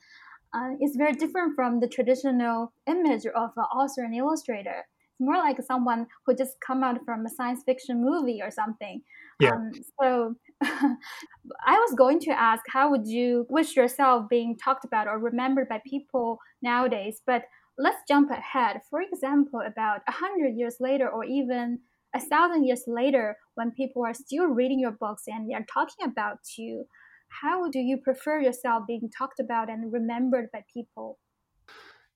Uh, 0.52 0.70
it's 0.80 0.96
very 0.96 1.12
different 1.12 1.54
from 1.54 1.78
the 1.78 1.86
traditional 1.86 2.72
image 2.88 3.24
of 3.26 3.50
an 3.56 3.68
author 3.80 4.02
and 4.02 4.16
illustrator. 4.16 4.78
It's 5.12 5.20
more 5.20 5.36
like 5.36 5.58
someone 5.62 6.08
who 6.26 6.34
just 6.34 6.56
come 6.66 6.82
out 6.82 6.98
from 7.04 7.24
a 7.24 7.30
science 7.30 7.62
fiction 7.64 8.02
movie 8.02 8.40
or 8.42 8.50
something. 8.50 9.02
Yeah. 9.40 9.52
Um, 9.52 9.70
so 10.00 10.34
I 10.62 11.78
was 11.78 11.94
going 11.96 12.20
to 12.20 12.30
ask, 12.30 12.62
how 12.68 12.90
would 12.90 13.06
you 13.06 13.46
wish 13.48 13.76
yourself 13.76 14.28
being 14.28 14.56
talked 14.56 14.84
about 14.84 15.06
or 15.06 15.18
remembered 15.18 15.68
by 15.68 15.80
people 15.86 16.38
nowadays? 16.62 17.22
But 17.26 17.44
let's 17.78 18.02
jump 18.08 18.30
ahead. 18.30 18.80
For 18.90 19.00
example, 19.00 19.60
about 19.64 20.00
a 20.08 20.12
hundred 20.12 20.56
years 20.56 20.76
later, 20.80 21.08
or 21.08 21.24
even 21.24 21.78
a 22.14 22.20
thousand 22.20 22.64
years 22.64 22.84
later, 22.86 23.36
when 23.54 23.70
people 23.70 24.04
are 24.04 24.14
still 24.14 24.46
reading 24.46 24.80
your 24.80 24.92
books 24.92 25.24
and 25.26 25.48
they're 25.48 25.66
talking 25.72 26.04
about 26.04 26.38
you, 26.56 26.86
how 27.28 27.68
do 27.70 27.78
you 27.78 27.98
prefer 27.98 28.40
yourself 28.40 28.84
being 28.86 29.10
talked 29.16 29.38
about 29.38 29.70
and 29.70 29.92
remembered 29.92 30.48
by 30.52 30.64
people? 30.72 31.18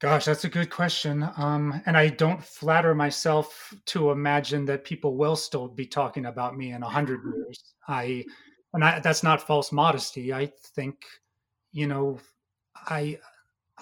Gosh, 0.03 0.25
that's 0.25 0.43
a 0.43 0.49
good 0.49 0.69
question. 0.69 1.25
Um, 1.37 1.81
and 1.87 1.97
I 1.97 2.09
don't 2.09 2.43
flatter 2.43 2.93
myself 2.93 3.73
to 3.87 4.11
imagine 4.11 4.65
that 4.65 4.83
people 4.83 5.17
will 5.17 5.37
still 5.37 5.69
be 5.69 5.87
talking 5.87 6.27
about 6.27 6.57
me 6.57 6.73
in 6.73 6.83
a 6.83 6.89
hundred 6.89 7.21
years. 7.25 7.75
I, 7.87 8.25
and 8.75 8.83
I, 8.83 8.99
that's 8.99 9.23
not 9.23 9.47
false 9.47 9.71
modesty. 9.71 10.33
I 10.35 10.51
think, 10.75 11.05
you 11.71 11.87
know, 11.87 12.19
I, 12.75 13.21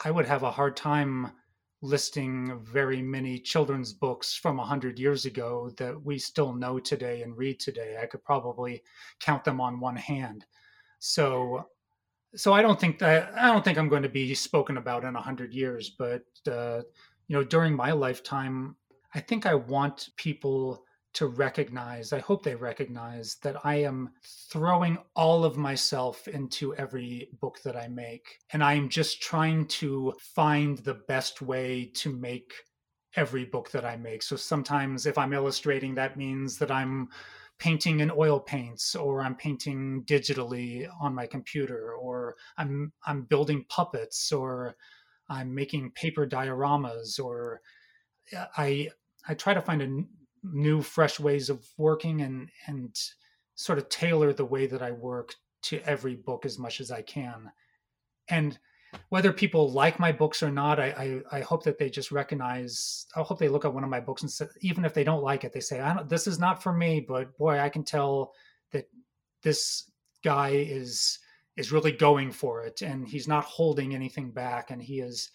I 0.05 0.11
would 0.11 0.27
have 0.27 0.43
a 0.43 0.51
hard 0.51 0.77
time 0.77 1.33
listing 1.81 2.61
very 2.71 3.01
many 3.01 3.39
children's 3.39 3.95
books 3.95 4.35
from 4.35 4.61
a 4.61 4.67
hundred 4.67 4.99
years 4.99 5.25
ago 5.25 5.71
that 5.79 5.99
we 6.05 6.19
still 6.19 6.53
know 6.53 6.79
today 6.79 7.23
and 7.23 7.35
read 7.35 7.59
today. 7.59 7.97
I 7.99 8.05
could 8.05 8.23
probably 8.25 8.83
count 9.21 9.43
them 9.43 9.59
on 9.59 9.81
one 9.81 9.97
hand. 9.97 10.45
So 10.99 11.65
so 12.35 12.53
I 12.53 12.63
don't 12.63 12.79
think 12.79 12.99
that 13.01 13.33
I 13.37 13.49
don't 13.53 13.65
think 13.65 13.79
I'm 13.79 13.89
going 13.89 14.03
to 14.03 14.09
be 14.09 14.35
spoken 14.35 14.77
about 14.77 15.05
in 15.05 15.17
a 15.17 15.21
hundred 15.21 15.53
years, 15.53 15.91
but 15.91 16.23
uh, 16.51 16.83
you 17.29 17.37
know, 17.37 17.45
during 17.45 17.75
my 17.75 17.93
lifetime, 17.93 18.77
I 19.15 19.21
think 19.21 19.47
I 19.47 19.55
want 19.55 20.11
people 20.17 20.85
to 21.13 21.27
recognize. 21.27 22.13
I 22.13 22.21
hope 22.21 22.45
they 22.45 22.55
recognize 22.55 23.37
that 23.43 23.57
I 23.65 23.77
am 23.77 24.11
throwing 24.49 24.97
all 25.17 25.45
of 25.45 25.57
myself 25.57 26.29
into 26.29 26.75
every 26.77 27.29
book 27.41 27.61
that 27.65 27.77
I 27.77 27.89
make, 27.89 28.39
and 28.53 28.63
I 28.63 28.75
am 28.75 28.89
just 28.89 29.21
trying 29.21 29.67
to 29.67 30.15
find 30.21 30.79
the 30.79 30.95
best 31.09 31.43
way 31.43 31.91
to 31.95 32.13
make 32.13 32.53
every 33.17 33.45
book 33.45 33.73
that 33.73 33.85
I 33.85 33.97
make. 33.97 34.23
So 34.23 34.37
sometimes, 34.37 35.07
if 35.07 35.19
I'm 35.19 35.33
illustrating, 35.33 35.97
that 35.97 36.17
means 36.17 36.59
that 36.59 36.71
I'm 36.71 37.09
painting 37.61 38.01
in 38.01 38.11
oil 38.11 38.41
paints 38.41 38.97
or 38.97 39.21
I'm 39.21 39.37
painting 39.37 40.03
digitally 40.07 40.89
on 41.01 41.15
my 41.15 41.27
computer 41.27 41.93
or 41.93 42.35
I'm 42.57 42.91
I'm 43.07 43.23
building 43.23 43.67
puppets 43.69 44.33
or 44.33 44.77
I'm 45.29 45.55
making 45.55 45.93
paper 45.93 46.27
dioramas 46.27 47.21
or 47.23 47.61
I 48.57 48.91
I 49.29 49.35
try 49.35 49.55
to 49.55 49.61
find 49.61 49.83
a 49.83 50.03
new 50.43 50.81
fresh 50.81 51.21
ways 51.21 51.51
of 51.51 51.65
working 51.77 52.23
and 52.23 52.49
and 52.67 52.99
sort 53.55 53.79
of 53.79 53.91
tailor 53.91 54.33
the 54.33 54.45
way 54.45 54.67
that 54.67 54.81
I 54.83 54.91
work 54.93 55.35
to 55.65 55.81
every 55.85 56.17
book 56.17 56.47
as 56.47 56.59
much 56.59 56.81
as 56.81 56.91
I 56.91 57.03
can. 57.03 57.53
And 58.29 58.59
whether 59.09 59.33
people 59.33 59.71
like 59.71 59.99
my 59.99 60.13
books 60.13 60.43
or 60.43 60.51
not, 60.51 60.81
I, 60.81 61.23
I, 61.33 61.39
I 61.39 61.41
hope 61.41 61.63
that 61.65 61.79
they 61.79 61.91
just 61.91 62.11
recognize. 62.11 63.07
I 63.17 63.21
hope 63.21 63.39
they 63.39 63.49
look 63.49 63.65
at 63.65 63.73
one 63.73 63.85
of 63.85 63.91
my 63.91 64.01
books 64.01 64.23
and 64.23 64.31
say, 64.31 64.47
even 64.61 64.85
if 64.85 64.95
they 64.95 65.05
don't 65.05 65.23
like 65.23 65.45
it, 65.45 65.53
they 65.53 65.61
say, 65.61 65.81
"I 65.81 65.95
don't. 65.95 66.09
This 66.09 66.27
is 66.27 66.39
not 66.39 66.63
for 66.63 66.73
me." 66.73 67.01
But 67.01 67.37
boy, 67.39 67.59
I 67.59 67.69
can 67.69 67.85
tell 67.85 68.33
that 68.73 68.89
this 69.43 69.91
guy 70.25 70.51
is 70.51 71.19
is 71.57 71.73
really 71.73 71.93
going 71.93 72.33
for 72.33 72.65
it, 72.65 72.83
and 72.83 73.09
he's 73.09 73.29
not 73.29 73.45
holding 73.45 73.95
anything 73.95 74.31
back, 74.31 74.71
and 74.71 74.83
he 74.83 75.01
is 75.01 75.31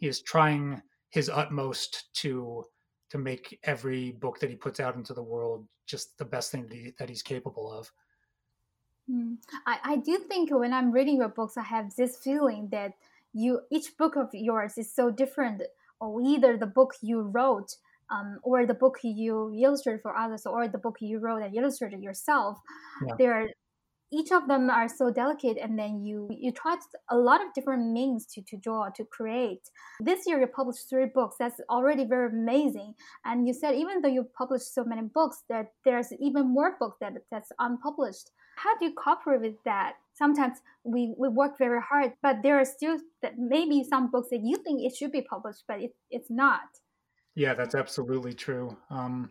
he 0.00 0.06
is 0.08 0.22
trying 0.22 0.82
his 1.10 1.28
utmost 1.28 2.14
to 2.14 2.64
to 3.10 3.18
make 3.18 3.58
every 3.64 4.12
book 4.12 4.38
that 4.40 4.50
he 4.50 4.56
puts 4.56 4.80
out 4.80 4.94
into 4.94 5.12
the 5.12 5.22
world 5.22 5.66
just 5.86 6.16
the 6.18 6.24
best 6.24 6.52
thing 6.52 6.66
that, 6.68 6.74
he, 6.76 6.92
that 6.98 7.08
he's 7.08 7.22
capable 7.22 7.72
of. 7.72 7.90
Mm. 9.10 9.36
I, 9.66 9.78
I 9.84 9.96
do 9.96 10.18
think 10.18 10.50
when 10.50 10.72
I'm 10.72 10.92
reading 10.92 11.16
your 11.16 11.28
books, 11.28 11.56
I 11.56 11.62
have 11.62 11.94
this 11.96 12.16
feeling 12.16 12.68
that 12.70 12.92
you 13.32 13.60
each 13.70 13.96
book 13.96 14.16
of 14.16 14.28
yours 14.32 14.78
is 14.78 14.92
so 14.92 15.10
different, 15.10 15.62
or 16.00 16.20
either 16.22 16.56
the 16.56 16.66
book 16.66 16.94
you 17.00 17.22
wrote, 17.22 17.76
um, 18.10 18.38
or 18.42 18.66
the 18.66 18.74
book 18.74 18.98
you 19.02 19.52
illustrated 19.54 20.02
for 20.02 20.16
others, 20.16 20.46
or 20.46 20.68
the 20.68 20.78
book 20.78 20.98
you 21.00 21.18
wrote 21.18 21.42
and 21.42 21.54
illustrated 21.54 22.02
yourself. 22.02 22.58
Yeah. 23.06 23.14
There 23.18 23.50
each 24.12 24.32
of 24.32 24.48
them 24.48 24.68
are 24.70 24.88
so 24.88 25.10
delicate 25.10 25.56
and 25.56 25.78
then 25.78 26.02
you 26.02 26.28
you 26.30 26.50
tried 26.50 26.78
a 27.10 27.16
lot 27.16 27.40
of 27.40 27.52
different 27.54 27.92
means 27.92 28.26
to, 28.26 28.42
to 28.42 28.56
draw 28.56 28.88
to 28.90 29.04
create. 29.04 29.70
This 30.00 30.26
year 30.26 30.40
you 30.40 30.46
published 30.46 30.88
three 30.88 31.06
books. 31.06 31.36
That's 31.38 31.60
already 31.70 32.04
very 32.04 32.28
amazing. 32.28 32.94
And 33.24 33.46
you 33.46 33.54
said 33.54 33.74
even 33.74 34.02
though 34.02 34.08
you 34.08 34.26
published 34.36 34.74
so 34.74 34.84
many 34.84 35.02
books 35.02 35.44
that 35.48 35.72
there's 35.84 36.12
even 36.18 36.52
more 36.52 36.76
books 36.78 36.96
that 37.00 37.12
that's 37.30 37.52
unpublished. 37.58 38.30
How 38.56 38.76
do 38.78 38.86
you 38.86 38.92
cooperate 38.92 39.40
with 39.40 39.62
that? 39.64 39.94
Sometimes 40.14 40.58
we, 40.84 41.14
we 41.16 41.28
work 41.28 41.56
very 41.56 41.80
hard 41.80 42.12
but 42.22 42.42
there 42.42 42.58
are 42.58 42.64
still 42.64 42.98
that 43.22 43.38
maybe 43.38 43.84
some 43.84 44.10
books 44.10 44.28
that 44.30 44.40
you 44.42 44.56
think 44.56 44.82
it 44.82 44.96
should 44.96 45.12
be 45.12 45.22
published 45.22 45.64
but 45.68 45.80
it, 45.80 45.94
it's 46.10 46.30
not. 46.30 46.68
Yeah 47.36 47.54
that's 47.54 47.76
absolutely 47.76 48.34
true. 48.34 48.76
Um, 48.90 49.30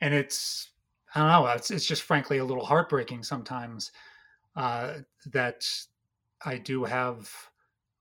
and 0.00 0.14
it's 0.14 0.70
I 1.14 1.20
don't 1.20 1.28
know. 1.28 1.46
It's, 1.52 1.70
it's 1.70 1.86
just 1.86 2.02
frankly 2.02 2.38
a 2.38 2.44
little 2.44 2.64
heartbreaking 2.64 3.22
sometimes 3.22 3.92
uh, 4.56 4.94
that 5.26 5.66
I 6.44 6.58
do 6.58 6.84
have 6.84 7.30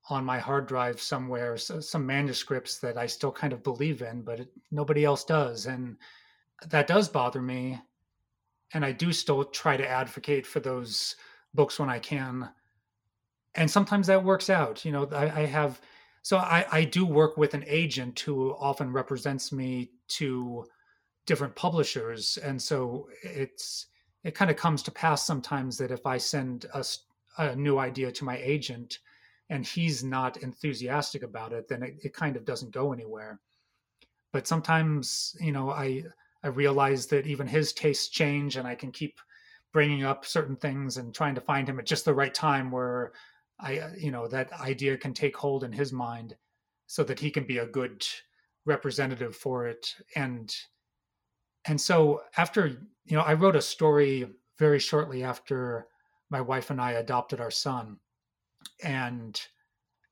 on 0.09 0.25
my 0.25 0.37
hard 0.37 0.67
drive 0.67 1.01
somewhere 1.01 1.57
so, 1.57 1.79
some 1.79 2.05
manuscripts 2.05 2.79
that 2.79 2.97
I 2.97 3.07
still 3.07 3.31
kind 3.31 3.53
of 3.53 3.63
believe 3.63 4.01
in, 4.01 4.21
but 4.21 4.41
it, 4.41 4.49
nobody 4.71 5.05
else 5.05 5.23
does, 5.23 5.65
and 5.65 5.97
that 6.67 6.87
does 6.87 7.07
bother 7.07 7.41
me. 7.41 7.79
And 8.73 8.83
I 8.83 8.91
do 8.91 9.13
still 9.13 9.45
try 9.45 9.77
to 9.77 9.87
advocate 9.87 10.45
for 10.45 10.59
those 10.59 11.15
books 11.53 11.79
when 11.79 11.89
I 11.89 11.99
can, 11.99 12.49
and 13.55 13.69
sometimes 13.69 14.07
that 14.07 14.23
works 14.23 14.49
out. 14.49 14.83
You 14.83 14.91
know, 14.91 15.07
I, 15.11 15.41
I 15.41 15.45
have 15.45 15.79
so 16.23 16.37
I, 16.37 16.65
I 16.71 16.83
do 16.85 17.05
work 17.05 17.37
with 17.37 17.53
an 17.53 17.65
agent 17.67 18.19
who 18.19 18.55
often 18.57 18.91
represents 18.91 19.51
me 19.51 19.91
to 20.07 20.65
different 21.25 21.55
publishers 21.55 22.37
and 22.37 22.61
so 22.61 23.07
it's 23.23 23.87
it 24.23 24.35
kind 24.35 24.49
of 24.49 24.57
comes 24.57 24.81
to 24.83 24.91
pass 24.91 25.25
sometimes 25.25 25.77
that 25.77 25.91
if 25.91 26.05
i 26.05 26.17
send 26.17 26.65
a, 26.73 26.83
a 27.37 27.55
new 27.55 27.77
idea 27.77 28.11
to 28.11 28.25
my 28.25 28.37
agent 28.37 28.99
and 29.49 29.65
he's 29.65 30.03
not 30.03 30.37
enthusiastic 30.37 31.23
about 31.23 31.53
it 31.53 31.67
then 31.67 31.83
it, 31.83 31.95
it 32.03 32.13
kind 32.13 32.35
of 32.35 32.45
doesn't 32.45 32.71
go 32.71 32.93
anywhere. 32.93 33.39
But 34.31 34.47
sometimes 34.47 35.35
you 35.39 35.51
know 35.51 35.69
i 35.69 36.03
i 36.43 36.47
realize 36.47 37.05
that 37.07 37.27
even 37.27 37.47
his 37.47 37.73
tastes 37.73 38.07
change 38.07 38.57
and 38.57 38.67
i 38.67 38.75
can 38.75 38.91
keep 38.91 39.19
bringing 39.71 40.03
up 40.03 40.25
certain 40.25 40.55
things 40.55 40.97
and 40.97 41.13
trying 41.13 41.35
to 41.35 41.41
find 41.41 41.67
him 41.67 41.79
at 41.79 41.85
just 41.85 42.05
the 42.05 42.13
right 42.13 42.33
time 42.33 42.71
where 42.71 43.11
i 43.59 43.77
uh, 43.77 43.91
you 43.95 44.11
know 44.11 44.27
that 44.27 44.51
idea 44.53 44.97
can 44.97 45.13
take 45.13 45.37
hold 45.37 45.63
in 45.63 45.71
his 45.71 45.93
mind 45.93 46.35
so 46.87 47.03
that 47.03 47.19
he 47.19 47.29
can 47.29 47.45
be 47.45 47.59
a 47.59 47.67
good 47.67 48.05
representative 48.65 49.35
for 49.35 49.67
it 49.67 49.95
and 50.15 50.55
and 51.65 51.79
so 51.79 52.21
after 52.37 52.67
you 52.67 53.17
know 53.17 53.21
i 53.21 53.33
wrote 53.33 53.55
a 53.55 53.61
story 53.61 54.27
very 54.57 54.79
shortly 54.79 55.23
after 55.23 55.87
my 56.29 56.41
wife 56.41 56.69
and 56.69 56.81
i 56.81 56.93
adopted 56.93 57.39
our 57.39 57.51
son. 57.51 57.97
And 58.83 59.39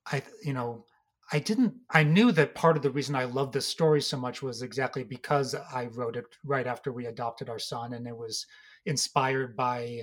i 0.08 0.22
you 0.43 0.53
know 0.53 0.86
i 1.31 1.39
didn't 1.39 1.74
i 1.91 2.03
knew 2.03 2.31
that 2.31 2.55
part 2.55 2.75
of 2.75 2.84
the 2.84 2.89
reason 2.89 3.15
i 3.15 3.24
loved 3.24 3.53
this 3.53 3.67
story 3.67 4.01
so 4.01 4.17
much 4.17 4.41
was 4.41 4.62
exactly 4.62 5.03
because 5.03 5.55
i 5.74 5.86
wrote 5.93 6.15
it 6.15 6.25
right 6.43 6.67
after 6.67 6.91
we 6.91 7.05
adopted 7.05 7.50
our 7.50 7.60
son 7.60 7.93
and 7.93 8.08
it 8.08 8.15
was 8.15 8.46
inspired 8.86 9.55
by 9.55 10.01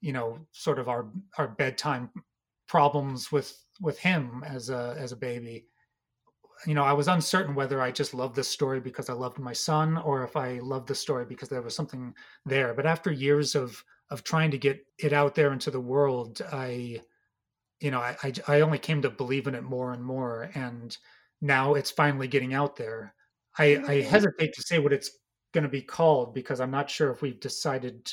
you 0.00 0.12
know 0.12 0.38
sort 0.52 0.78
of 0.78 0.88
our 0.88 1.10
our 1.38 1.48
bedtime 1.48 2.10
problems 2.68 3.32
with 3.32 3.64
with 3.80 3.98
him 3.98 4.44
as 4.46 4.70
a 4.70 4.94
as 4.98 5.12
a 5.12 5.16
baby 5.16 5.66
you 6.66 6.74
know, 6.74 6.84
I 6.84 6.92
was 6.92 7.08
uncertain 7.08 7.54
whether 7.54 7.80
I 7.80 7.90
just 7.90 8.14
loved 8.14 8.36
this 8.36 8.48
story 8.48 8.80
because 8.80 9.10
I 9.10 9.14
loved 9.14 9.38
my 9.38 9.52
son 9.52 9.98
or 9.98 10.22
if 10.22 10.36
I 10.36 10.58
loved 10.60 10.88
the 10.88 10.94
story 10.94 11.24
because 11.24 11.48
there 11.48 11.62
was 11.62 11.74
something 11.74 12.14
there. 12.46 12.74
But 12.74 12.86
after 12.86 13.10
years 13.10 13.54
of 13.54 13.84
of 14.10 14.22
trying 14.22 14.50
to 14.50 14.58
get 14.58 14.84
it 14.98 15.12
out 15.14 15.34
there 15.34 15.52
into 15.52 15.70
the 15.70 15.80
world, 15.80 16.42
I, 16.52 17.00
you 17.80 17.90
know, 17.90 18.00
I, 18.00 18.16
I, 18.22 18.32
I 18.46 18.60
only 18.60 18.78
came 18.78 19.00
to 19.02 19.10
believe 19.10 19.46
in 19.46 19.54
it 19.54 19.62
more 19.62 19.92
and 19.92 20.04
more. 20.04 20.50
And 20.54 20.96
now 21.40 21.74
it's 21.74 21.90
finally 21.90 22.28
getting 22.28 22.52
out 22.52 22.76
there. 22.76 23.14
I, 23.58 23.64
I 23.64 23.76
mm-hmm. 23.76 24.10
hesitate 24.10 24.52
to 24.52 24.62
say 24.62 24.78
what 24.78 24.92
it's 24.92 25.18
going 25.52 25.64
to 25.64 25.70
be 25.70 25.80
called 25.80 26.34
because 26.34 26.60
I'm 26.60 26.70
not 26.70 26.90
sure 26.90 27.10
if 27.10 27.22
we've 27.22 27.40
decided 27.40 28.12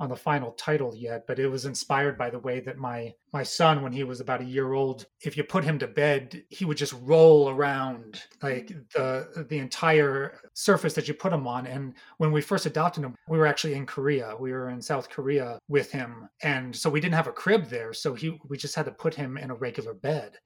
on 0.00 0.08
the 0.08 0.16
final 0.16 0.52
title 0.52 0.94
yet, 0.96 1.26
but 1.26 1.38
it 1.38 1.46
was 1.46 1.66
inspired 1.66 2.16
by 2.16 2.30
the 2.30 2.38
way 2.38 2.58
that 2.60 2.78
my 2.78 3.14
my 3.32 3.42
son, 3.44 3.82
when 3.82 3.92
he 3.92 4.02
was 4.02 4.20
about 4.20 4.40
a 4.40 4.44
year 4.44 4.72
old, 4.72 5.06
if 5.20 5.36
you 5.36 5.44
put 5.44 5.62
him 5.62 5.78
to 5.78 5.86
bed, 5.86 6.42
he 6.48 6.64
would 6.64 6.78
just 6.78 6.94
roll 7.02 7.50
around 7.50 8.22
like 8.42 8.68
the 8.94 9.46
the 9.48 9.58
entire 9.58 10.40
surface 10.54 10.94
that 10.94 11.06
you 11.06 11.14
put 11.14 11.32
him 11.32 11.46
on. 11.46 11.66
And 11.66 11.94
when 12.16 12.32
we 12.32 12.40
first 12.40 12.66
adopted 12.66 13.04
him, 13.04 13.14
we 13.28 13.38
were 13.38 13.46
actually 13.46 13.74
in 13.74 13.86
Korea. 13.86 14.34
We 14.40 14.52
were 14.52 14.70
in 14.70 14.80
South 14.80 15.10
Korea 15.10 15.58
with 15.68 15.92
him, 15.92 16.28
and 16.42 16.74
so 16.74 16.88
we 16.88 17.00
didn't 17.00 17.14
have 17.14 17.28
a 17.28 17.32
crib 17.32 17.66
there. 17.66 17.92
So 17.92 18.14
he 18.14 18.40
we 18.48 18.56
just 18.56 18.74
had 18.74 18.86
to 18.86 18.92
put 18.92 19.14
him 19.14 19.36
in 19.36 19.50
a 19.50 19.54
regular 19.54 19.94
bed. 19.94 20.38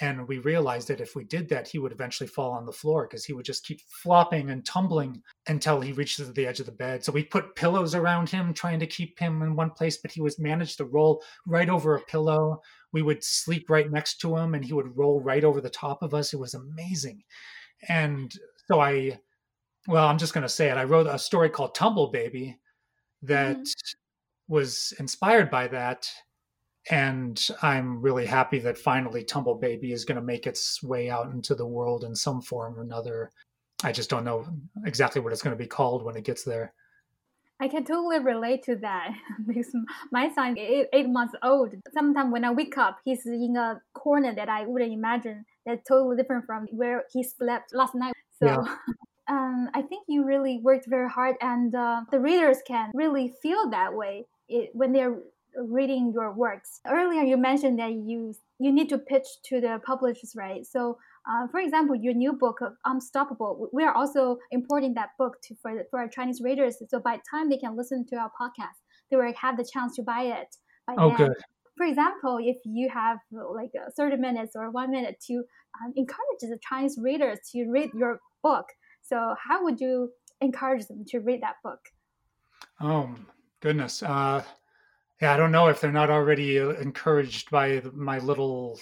And 0.00 0.28
we 0.28 0.38
realized 0.38 0.88
that 0.88 1.00
if 1.00 1.16
we 1.16 1.24
did 1.24 1.48
that, 1.48 1.66
he 1.66 1.78
would 1.78 1.90
eventually 1.90 2.28
fall 2.28 2.52
on 2.52 2.64
the 2.64 2.72
floor 2.72 3.06
because 3.06 3.24
he 3.24 3.32
would 3.32 3.44
just 3.44 3.66
keep 3.66 3.80
flopping 3.80 4.50
and 4.50 4.64
tumbling 4.64 5.22
until 5.48 5.80
he 5.80 5.92
reaches 5.92 6.32
the 6.32 6.46
edge 6.46 6.60
of 6.60 6.66
the 6.66 6.72
bed. 6.72 7.04
So 7.04 7.10
we 7.10 7.24
put 7.24 7.56
pillows 7.56 7.96
around 7.96 8.28
him, 8.28 8.54
trying 8.54 8.78
to 8.78 8.86
keep 8.86 9.18
him 9.18 9.42
in 9.42 9.56
one 9.56 9.70
place, 9.70 9.96
but 9.96 10.12
he 10.12 10.20
was 10.20 10.38
managed 10.38 10.76
to 10.78 10.84
roll 10.84 11.22
right 11.46 11.68
over 11.68 11.96
a 11.96 12.02
pillow. 12.02 12.60
We 12.92 13.02
would 13.02 13.24
sleep 13.24 13.68
right 13.68 13.90
next 13.90 14.20
to 14.20 14.36
him 14.36 14.54
and 14.54 14.64
he 14.64 14.72
would 14.72 14.96
roll 14.96 15.20
right 15.20 15.42
over 15.42 15.60
the 15.60 15.68
top 15.68 16.02
of 16.02 16.14
us. 16.14 16.32
It 16.32 16.38
was 16.38 16.54
amazing. 16.54 17.24
And 17.88 18.32
so 18.68 18.80
I, 18.80 19.18
well, 19.88 20.06
I'm 20.06 20.18
just 20.18 20.32
going 20.32 20.42
to 20.42 20.48
say 20.48 20.68
it. 20.68 20.76
I 20.76 20.84
wrote 20.84 21.08
a 21.08 21.18
story 21.18 21.48
called 21.48 21.74
Tumble 21.74 22.12
Baby 22.12 22.56
that 23.22 23.56
mm-hmm. 23.56 24.52
was 24.54 24.92
inspired 25.00 25.50
by 25.50 25.66
that 25.68 26.08
and 26.90 27.48
I'm 27.62 28.00
really 28.00 28.26
happy 28.26 28.58
that 28.60 28.78
finally 28.78 29.24
Tumble 29.24 29.54
Baby 29.54 29.92
is 29.92 30.04
going 30.04 30.16
to 30.16 30.22
make 30.22 30.46
its 30.46 30.82
way 30.82 31.10
out 31.10 31.30
into 31.32 31.54
the 31.54 31.66
world 31.66 32.04
in 32.04 32.14
some 32.14 32.40
form 32.40 32.78
or 32.78 32.82
another. 32.82 33.30
I 33.84 33.92
just 33.92 34.10
don't 34.10 34.24
know 34.24 34.46
exactly 34.84 35.20
what 35.20 35.32
it's 35.32 35.42
going 35.42 35.56
to 35.56 35.62
be 35.62 35.68
called 35.68 36.04
when 36.04 36.16
it 36.16 36.24
gets 36.24 36.44
there. 36.44 36.72
I 37.60 37.68
can 37.68 37.84
totally 37.84 38.20
relate 38.20 38.62
to 38.64 38.76
that 38.76 39.10
because 39.46 39.74
my 40.12 40.30
son 40.32 40.56
is 40.56 40.86
eight 40.92 41.08
months 41.08 41.34
old. 41.42 41.74
Sometimes 41.92 42.32
when 42.32 42.44
I 42.44 42.52
wake 42.52 42.78
up, 42.78 42.98
he's 43.04 43.26
in 43.26 43.56
a 43.56 43.80
corner 43.94 44.34
that 44.34 44.48
I 44.48 44.64
wouldn't 44.64 44.92
imagine. 44.92 45.44
That's 45.66 45.86
totally 45.86 46.16
different 46.16 46.46
from 46.46 46.66
where 46.70 47.04
he 47.12 47.22
slept 47.22 47.74
last 47.74 47.94
night. 47.94 48.14
So. 48.40 48.46
Yeah. 48.46 48.76
Um, 49.30 49.68
I 49.74 49.82
think 49.82 50.04
you 50.08 50.24
really 50.24 50.58
worked 50.62 50.86
very 50.86 51.10
hard, 51.10 51.36
and 51.42 51.74
uh, 51.74 52.00
the 52.10 52.18
readers 52.18 52.62
can 52.66 52.90
really 52.94 53.34
feel 53.42 53.68
that 53.68 53.92
way 53.92 54.24
it, 54.48 54.70
when 54.72 54.94
they're 54.94 55.18
reading 55.66 56.12
your 56.14 56.32
works. 56.32 56.80
Earlier, 56.86 57.22
you 57.22 57.36
mentioned 57.36 57.78
that 57.78 57.92
you 57.92 58.34
you 58.58 58.72
need 58.72 58.88
to 58.88 58.98
pitch 58.98 59.26
to 59.46 59.60
the 59.60 59.80
publishers, 59.84 60.34
right? 60.36 60.66
So, 60.66 60.98
uh, 61.30 61.46
for 61.48 61.60
example, 61.60 61.94
your 61.94 62.14
new 62.14 62.32
book, 62.32 62.58
Unstoppable, 62.84 63.68
we 63.72 63.84
are 63.84 63.94
also 63.94 64.38
importing 64.50 64.94
that 64.94 65.10
book 65.18 65.36
to 65.44 65.54
for 65.62 65.74
the, 65.74 65.84
for 65.90 66.00
our 66.00 66.08
Chinese 66.08 66.40
readers. 66.40 66.76
So 66.88 67.00
by 67.00 67.16
the 67.16 67.22
time 67.30 67.48
they 67.48 67.58
can 67.58 67.76
listen 67.76 68.04
to 68.10 68.16
our 68.16 68.30
podcast, 68.40 68.78
they 69.10 69.16
will 69.16 69.32
have 69.40 69.56
the 69.56 69.68
chance 69.70 69.94
to 69.96 70.02
buy 70.02 70.22
it. 70.22 70.56
By 70.86 70.94
oh, 70.98 71.08
then. 71.10 71.28
good. 71.28 71.36
For 71.76 71.86
example, 71.86 72.38
if 72.40 72.56
you 72.64 72.88
have 72.92 73.18
like 73.30 73.70
30 73.96 74.16
minutes 74.16 74.56
or 74.56 74.70
one 74.70 74.90
minute 74.90 75.20
to 75.28 75.34
um, 75.34 75.92
encourage 75.94 76.40
the 76.40 76.58
Chinese 76.68 76.98
readers 77.00 77.38
to 77.52 77.66
read 77.70 77.90
your 77.94 78.18
book, 78.42 78.66
so 79.02 79.36
how 79.40 79.62
would 79.62 79.80
you 79.80 80.10
encourage 80.40 80.86
them 80.86 81.04
to 81.08 81.20
read 81.20 81.40
that 81.42 81.56
book? 81.62 81.78
Oh 82.80 83.14
goodness. 83.60 84.02
Uh, 84.02 84.42
yeah, 85.20 85.34
I 85.34 85.36
don't 85.36 85.52
know 85.52 85.68
if 85.68 85.80
they're 85.80 85.90
not 85.90 86.10
already 86.10 86.60
uh, 86.60 86.70
encouraged 86.70 87.50
by 87.50 87.82
my 87.92 88.18
little 88.18 88.78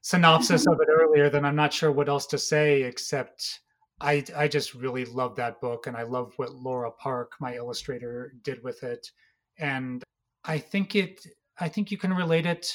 synopsis 0.00 0.66
of 0.66 0.78
it 0.80 0.88
earlier. 1.00 1.28
Then 1.28 1.44
I'm 1.44 1.56
not 1.56 1.72
sure 1.72 1.90
what 1.90 2.08
else 2.08 2.26
to 2.26 2.38
say 2.38 2.82
except 2.82 3.60
I 4.00 4.24
I 4.36 4.48
just 4.48 4.74
really 4.74 5.04
love 5.04 5.36
that 5.36 5.60
book 5.60 5.86
and 5.86 5.96
I 5.96 6.02
love 6.02 6.32
what 6.36 6.54
Laura 6.54 6.90
Park, 6.90 7.32
my 7.40 7.54
illustrator, 7.54 8.34
did 8.42 8.62
with 8.62 8.82
it, 8.82 9.10
and 9.58 10.02
I 10.44 10.58
think 10.58 10.94
it 10.94 11.26
I 11.58 11.68
think 11.68 11.90
you 11.90 11.98
can 11.98 12.14
relate 12.14 12.46
it 12.46 12.72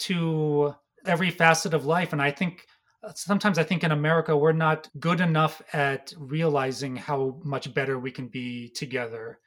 to 0.00 0.74
every 1.06 1.30
facet 1.30 1.74
of 1.74 1.86
life, 1.86 2.12
and 2.12 2.22
I 2.22 2.30
think 2.30 2.66
uh, 3.02 3.12
sometimes 3.14 3.58
I 3.58 3.64
think 3.64 3.84
in 3.84 3.92
America 3.92 4.36
we're 4.36 4.52
not 4.52 4.88
good 5.00 5.20
enough 5.20 5.62
at 5.72 6.12
realizing 6.18 6.94
how 6.94 7.40
much 7.42 7.72
better 7.74 7.98
we 7.98 8.10
can 8.12 8.28
be 8.28 8.68
together 8.68 9.40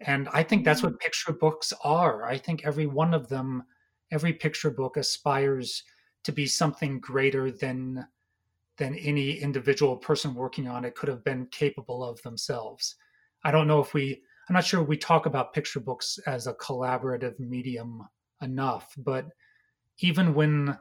and 0.00 0.28
I 0.32 0.42
think 0.42 0.64
that's 0.64 0.82
what 0.82 0.92
mm. 0.92 1.00
picture 1.00 1.32
books 1.32 1.72
are. 1.82 2.24
I 2.24 2.38
think 2.38 2.64
every 2.64 2.86
one 2.86 3.14
of 3.14 3.28
them, 3.28 3.64
every 4.10 4.32
picture 4.32 4.70
book 4.70 4.96
aspires 4.96 5.82
to 6.24 6.32
be 6.32 6.46
something 6.46 7.00
greater 7.00 7.50
than 7.50 8.06
than 8.76 8.94
any 8.94 9.32
individual 9.32 9.96
person 9.96 10.34
working 10.34 10.68
on 10.68 10.84
it 10.84 10.94
could 10.94 11.08
have 11.08 11.24
been 11.24 11.46
capable 11.46 12.04
of 12.04 12.22
themselves. 12.22 12.94
I 13.42 13.50
don't 13.50 13.66
know 13.66 13.80
if 13.80 13.92
we 13.92 14.22
I'm 14.48 14.54
not 14.54 14.64
sure 14.64 14.82
we 14.82 14.96
talk 14.96 15.26
about 15.26 15.52
picture 15.52 15.80
books 15.80 16.18
as 16.26 16.46
a 16.46 16.54
collaborative 16.54 17.38
medium 17.38 18.06
enough, 18.40 18.94
but 18.96 19.26
even 19.98 20.32
when 20.32 20.78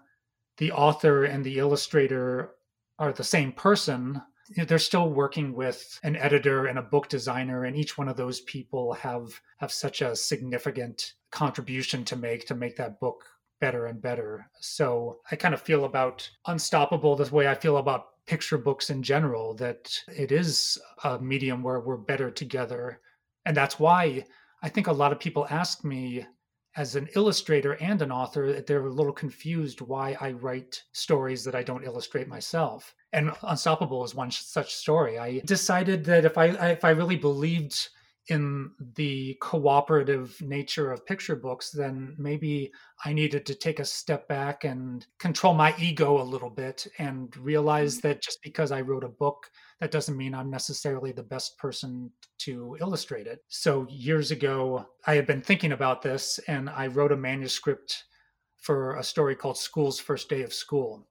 the 0.57 0.71
author 0.71 1.25
and 1.25 1.43
the 1.43 1.57
illustrator 1.57 2.51
are 2.99 3.11
the 3.11 3.23
same 3.23 3.51
person, 3.51 4.21
they're 4.55 4.79
still 4.79 5.09
working 5.09 5.53
with 5.53 5.99
an 6.03 6.15
editor 6.15 6.67
and 6.67 6.79
a 6.79 6.83
book 6.83 7.09
designer 7.09 7.65
and 7.65 7.75
each 7.75 7.97
one 7.97 8.07
of 8.07 8.17
those 8.17 8.41
people 8.41 8.93
have 8.93 9.39
have 9.57 9.71
such 9.71 10.01
a 10.01 10.15
significant 10.15 11.13
contribution 11.31 12.05
to 12.05 12.15
make 12.15 12.47
to 12.47 12.55
make 12.55 12.75
that 12.77 12.99
book 12.99 13.23
better 13.59 13.87
and 13.87 14.01
better. 14.01 14.49
So 14.59 15.19
i 15.31 15.35
kind 15.35 15.53
of 15.53 15.61
feel 15.61 15.85
about 15.85 16.29
unstoppable 16.45 17.15
the 17.15 17.33
way 17.33 17.47
i 17.47 17.55
feel 17.55 17.77
about 17.77 18.25
picture 18.25 18.57
books 18.57 18.89
in 18.89 19.01
general 19.01 19.53
that 19.55 19.97
it 20.07 20.31
is 20.31 20.77
a 21.03 21.17
medium 21.19 21.63
where 21.63 21.79
we're 21.79 21.97
better 21.97 22.29
together. 22.29 22.99
And 23.45 23.55
that's 23.55 23.79
why 23.79 24.25
i 24.63 24.69
think 24.69 24.87
a 24.87 24.93
lot 24.93 25.11
of 25.11 25.19
people 25.19 25.47
ask 25.49 25.83
me 25.83 26.25
as 26.77 26.95
an 26.95 27.09
illustrator 27.15 27.73
and 27.73 28.01
an 28.03 28.11
author, 28.11 28.61
they're 28.61 28.85
a 28.85 28.89
little 28.89 29.11
confused 29.11 29.81
why 29.81 30.15
I 30.21 30.31
write 30.33 30.83
stories 30.91 31.43
that 31.43 31.55
I 31.55 31.63
don't 31.63 31.83
illustrate 31.83 32.27
myself. 32.27 32.93
And 33.13 33.31
Unstoppable 33.41 34.05
is 34.05 34.13
one 34.13 34.29
such 34.29 34.75
story. 34.75 35.17
I 35.17 35.39
decided 35.45 36.05
that 36.05 36.23
if 36.23 36.37
I 36.37 36.45
if 36.69 36.85
I 36.85 36.91
really 36.91 37.15
believed 37.15 37.89
in 38.29 38.71
the 38.95 39.37
cooperative 39.41 40.39
nature 40.41 40.91
of 40.91 41.05
picture 41.05 41.35
books, 41.35 41.71
then 41.71 42.15
maybe 42.17 42.71
I 43.05 43.13
needed 43.13 43.45
to 43.45 43.55
take 43.55 43.79
a 43.79 43.85
step 43.85 44.27
back 44.27 44.63
and 44.63 45.05
control 45.17 45.53
my 45.53 45.73
ego 45.79 46.21
a 46.21 46.23
little 46.23 46.49
bit 46.49 46.87
and 46.99 47.35
realize 47.37 47.97
mm-hmm. 47.97 48.07
that 48.09 48.21
just 48.21 48.41
because 48.43 48.71
I 48.71 48.81
wrote 48.81 49.03
a 49.03 49.09
book, 49.09 49.49
that 49.79 49.91
doesn't 49.91 50.17
mean 50.17 50.33
I'm 50.33 50.49
necessarily 50.49 51.11
the 51.11 51.23
best 51.23 51.57
person 51.57 52.11
to 52.39 52.77
illustrate 52.81 53.27
it. 53.27 53.43
So 53.47 53.87
years 53.89 54.31
ago, 54.31 54.87
I 55.05 55.15
had 55.15 55.27
been 55.27 55.41
thinking 55.41 55.71
about 55.71 56.01
this 56.01 56.39
and 56.47 56.69
I 56.69 56.87
wrote 56.87 57.11
a 57.11 57.17
manuscript 57.17 58.03
for 58.57 58.97
a 58.97 59.03
story 59.03 59.35
called 59.35 59.57
School's 59.57 59.99
First 59.99 60.29
Day 60.29 60.41
of 60.43 60.53
School. 60.53 61.07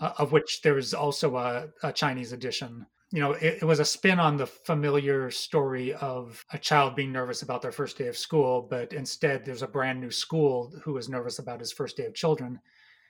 uh, 0.00 0.12
of 0.18 0.32
which 0.32 0.62
there 0.62 0.78
is 0.78 0.94
also 0.94 1.36
a, 1.36 1.68
a 1.82 1.92
Chinese 1.92 2.32
edition. 2.32 2.86
You 3.12 3.20
know, 3.20 3.32
it, 3.32 3.58
it, 3.62 3.64
was 3.64 3.80
a 3.80 3.84
spin 3.84 4.20
on 4.20 4.36
the 4.36 4.46
familiar 4.46 5.32
story 5.32 5.92
of 5.94 6.44
a 6.52 6.58
child 6.58 6.94
being 6.94 7.10
nervous 7.10 7.42
about 7.42 7.60
their 7.60 7.72
first 7.72 7.98
day 7.98 8.06
of 8.06 8.16
school, 8.16 8.68
but 8.70 8.92
instead 8.92 9.44
there's 9.44 9.62
a 9.62 9.68
brand 9.68 10.00
new 10.00 10.12
school 10.12 10.72
who 10.84 10.96
is 10.96 11.08
nervous 11.08 11.40
about 11.40 11.58
his 11.58 11.72
first 11.72 11.96
day 11.96 12.06
of 12.06 12.14
children. 12.14 12.60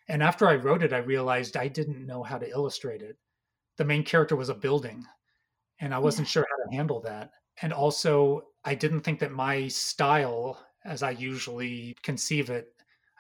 And 0.09 0.23
after 0.23 0.49
I 0.49 0.57
wrote 0.57 0.83
it, 0.83 0.95
I 0.95 0.99
realized 0.99 1.57
I 1.57 1.69
didn't 1.69 2.07
know 2.07 2.23
how 2.23 2.39
to 2.39 2.49
illustrate 2.49 3.03
it. 3.03 3.19
The 3.77 3.85
main 3.85 4.03
character 4.03 4.37
was 4.37 4.49
a 4.49 4.55
building, 4.55 5.05
and 5.81 5.95
I 5.95 5.99
wasn't 5.99 6.29
yeah. 6.29 6.33
sure 6.33 6.47
how 6.51 6.71
to 6.71 6.77
handle 6.77 7.01
that. 7.03 7.31
And 7.61 7.73
also, 7.73 8.43
I 8.65 8.75
didn't 8.75 9.01
think 9.01 9.21
that 9.21 9.33
my 9.33 9.69
style, 9.69 10.59
as 10.85 11.03
I 11.03 11.11
usually 11.11 11.97
conceive 12.03 12.49
it, 12.49 12.69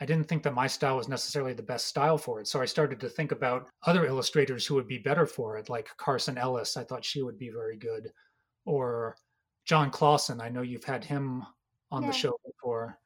I 0.00 0.06
didn't 0.06 0.28
think 0.28 0.42
that 0.44 0.54
my 0.54 0.66
style 0.66 0.96
was 0.96 1.08
necessarily 1.08 1.52
the 1.52 1.62
best 1.62 1.86
style 1.86 2.16
for 2.16 2.40
it. 2.40 2.48
So 2.48 2.60
I 2.60 2.64
started 2.64 3.00
to 3.00 3.08
think 3.08 3.32
about 3.32 3.68
other 3.86 4.06
illustrators 4.06 4.66
who 4.66 4.74
would 4.74 4.88
be 4.88 4.98
better 4.98 5.26
for 5.26 5.58
it, 5.58 5.68
like 5.68 5.88
Carson 5.98 6.38
Ellis. 6.38 6.76
I 6.76 6.84
thought 6.84 7.04
she 7.04 7.22
would 7.22 7.38
be 7.38 7.50
very 7.50 7.76
good. 7.76 8.10
Or 8.64 9.16
Jon 9.66 9.90
Klassen. 9.90 10.40
I 10.40 10.48
know 10.48 10.62
you've 10.62 10.84
had 10.84 11.04
him 11.04 11.44
on 11.90 12.02
yeah. 12.02 12.08
the 12.08 12.14
show 12.14 12.40
before. 12.44 12.98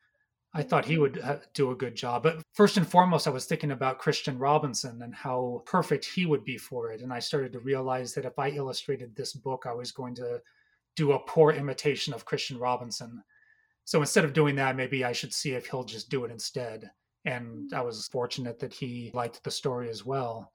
I 0.57 0.62
thought 0.62 0.85
he 0.85 0.98
would 0.98 1.18
uh, 1.18 1.38
do 1.52 1.72
a 1.72 1.76
good 1.76 1.96
job. 1.96 2.22
But 2.22 2.40
first 2.52 2.76
and 2.76 2.87
foremost, 2.87 3.26
I 3.26 3.30
was 3.30 3.46
thinking 3.46 3.72
about 3.72 3.98
Christian 3.98 4.38
Robinson 4.38 5.02
and 5.02 5.12
how 5.12 5.64
perfect 5.66 6.04
he 6.04 6.26
would 6.26 6.44
be 6.44 6.57
for 6.57 6.92
it. 6.92 7.00
And 7.00 7.12
I 7.12 7.18
started 7.18 7.52
to 7.54 7.59
realize 7.59 8.14
that 8.14 8.24
if 8.24 8.38
I 8.38 8.50
illustrated 8.50 9.16
this 9.16 9.33
book, 9.33 9.64
I 9.66 9.74
was 9.74 9.90
going 9.90 10.14
to 10.14 10.40
do 10.94 11.12
a 11.12 11.18
poor 11.18 11.50
imitation 11.50 12.14
of 12.14 12.24
Christian 12.24 12.57
Robinson. 12.57 13.20
So 13.85 14.01
instead 14.01 14.25
of 14.25 14.33
doing 14.33 14.57
that, 14.57 14.77
maybe 14.77 15.05
I 15.05 15.12
should 15.12 15.33
see 15.33 15.53
if 15.53 15.66
he'll 15.66 15.85
just 15.85 16.09
do 16.09 16.25
it 16.25 16.31
instead. 16.31 16.90
And 17.25 17.73
I 17.73 17.83
was 17.83 18.09
fortunate 18.09 18.59
that 18.61 18.73
he 18.73 19.11
liked 19.14 19.42
the 19.44 19.51
story 19.51 19.88
as 19.88 20.05
well. 20.05 20.53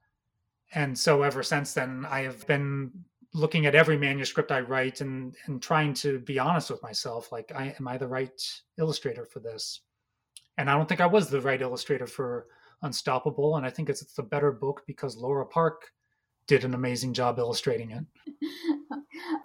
And 0.73 0.97
so 0.97 1.23
ever 1.23 1.41
since 1.43 1.73
then, 1.73 2.05
I 2.09 2.21
have 2.21 2.45
been 2.47 2.91
looking 3.33 3.65
at 3.65 3.75
every 3.75 3.97
manuscript 3.97 4.51
I 4.51 4.61
write 4.61 5.01
and, 5.01 5.35
and 5.45 5.61
trying 5.61 5.93
to 5.95 6.19
be 6.19 6.39
honest 6.39 6.69
with 6.69 6.81
myself. 6.81 7.31
Like, 7.31 7.51
I, 7.55 7.75
am 7.79 7.87
I 7.87 7.97
the 7.97 8.07
right 8.07 8.41
illustrator 8.77 9.25
for 9.25 9.39
this? 9.39 9.81
And 10.57 10.69
I 10.69 10.75
don't 10.75 10.89
think 10.89 11.01
I 11.01 11.05
was 11.05 11.29
the 11.29 11.41
right 11.41 11.61
illustrator 11.61 12.07
for 12.07 12.47
Unstoppable. 12.81 13.57
And 13.57 13.65
I 13.65 13.69
think 13.69 13.89
it's, 13.89 14.01
it's 14.01 14.19
a 14.19 14.23
better 14.23 14.51
book 14.51 14.83
because 14.87 15.17
Laura 15.17 15.45
Park 15.45 15.91
did 16.47 16.63
an 16.63 16.73
amazing 16.73 17.13
job 17.13 17.37
illustrating 17.37 17.91
it. 17.91 18.05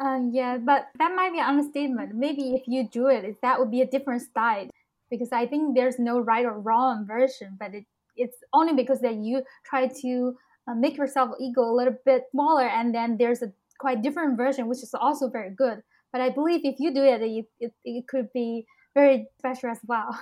uh, 0.00 0.20
yeah, 0.30 0.58
but 0.58 0.88
that 0.98 1.14
might 1.14 1.32
be 1.32 1.38
an 1.38 1.46
understatement. 1.46 2.14
Maybe 2.14 2.54
if 2.54 2.62
you 2.66 2.88
do 2.88 3.08
it, 3.08 3.36
that 3.42 3.58
would 3.58 3.70
be 3.70 3.82
a 3.82 3.86
different 3.86 4.22
style. 4.22 4.68
Because 5.10 5.32
I 5.32 5.46
think 5.46 5.74
there's 5.74 5.98
no 5.98 6.18
right 6.18 6.44
or 6.44 6.58
wrong 6.58 7.06
version, 7.06 7.56
but 7.58 7.74
it, 7.74 7.84
it's 8.16 8.36
only 8.52 8.72
because 8.74 9.00
that 9.00 9.14
you 9.14 9.42
try 9.64 9.86
to 9.86 10.36
uh, 10.66 10.74
make 10.74 10.96
yourself 10.96 11.36
ego 11.40 11.62
a 11.62 11.74
little 11.74 11.96
bit 12.04 12.24
smaller, 12.30 12.66
and 12.66 12.94
then 12.94 13.16
there's 13.18 13.42
a 13.42 13.52
quite 13.78 14.02
different 14.02 14.36
version, 14.36 14.66
which 14.66 14.82
is 14.82 14.94
also 14.94 15.28
very 15.28 15.50
good. 15.50 15.82
But 16.12 16.20
I 16.20 16.30
believe 16.30 16.62
if 16.64 16.76
you 16.78 16.92
do 16.92 17.04
it, 17.04 17.20
it, 17.22 17.46
it, 17.60 17.72
it 17.84 18.08
could 18.08 18.32
be 18.32 18.66
very 18.94 19.26
special 19.38 19.70
as 19.70 19.80
well. 19.86 20.18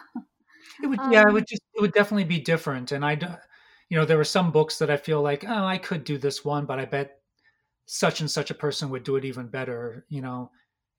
It 0.83 0.87
would, 0.87 0.99
um, 0.99 1.13
yeah, 1.13 1.23
it 1.27 1.33
would 1.33 1.47
just, 1.47 1.63
it 1.75 1.81
would 1.81 1.93
definitely 1.93 2.25
be 2.25 2.41
different. 2.41 2.93
And 2.93 3.05
I, 3.05 3.13
you 3.89 3.97
know, 3.97 4.05
there 4.05 4.17
were 4.17 4.25
some 4.25 4.51
books 4.51 4.79
that 4.79 4.91
I 4.91 4.97
feel 4.97 5.23
like, 5.23 5.45
oh, 5.47 5.65
I 5.65 5.79
could 5.79 6.05
do 6.05 6.19
this 6.19 6.45
one, 6.45 6.67
but 6.67 6.79
I 6.79 6.87
bet 6.87 7.22
such 7.93 8.21
and 8.21 8.31
such 8.31 8.51
a 8.51 8.55
person 8.55 8.89
would 8.89 9.05
do 9.05 9.17
it 9.17 9.25
even 9.25 9.47
better, 9.47 10.07
you 10.09 10.23
know. 10.23 10.51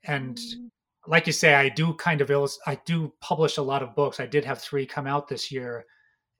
And 0.03 0.37
mm-hmm. 0.37 0.67
like 1.07 1.25
you 1.25 1.33
say, 1.33 1.55
I 1.55 1.67
do 1.69 1.95
kind 1.95 2.21
of 2.21 2.29
illust- 2.29 2.61
I 2.67 2.79
do 2.85 3.11
publish 3.19 3.57
a 3.57 3.63
lot 3.63 3.81
of 3.81 3.95
books. 3.95 4.19
I 4.19 4.27
did 4.27 4.45
have 4.45 4.59
three 4.61 4.85
come 4.85 5.07
out 5.07 5.27
this 5.27 5.51
year, 5.51 5.85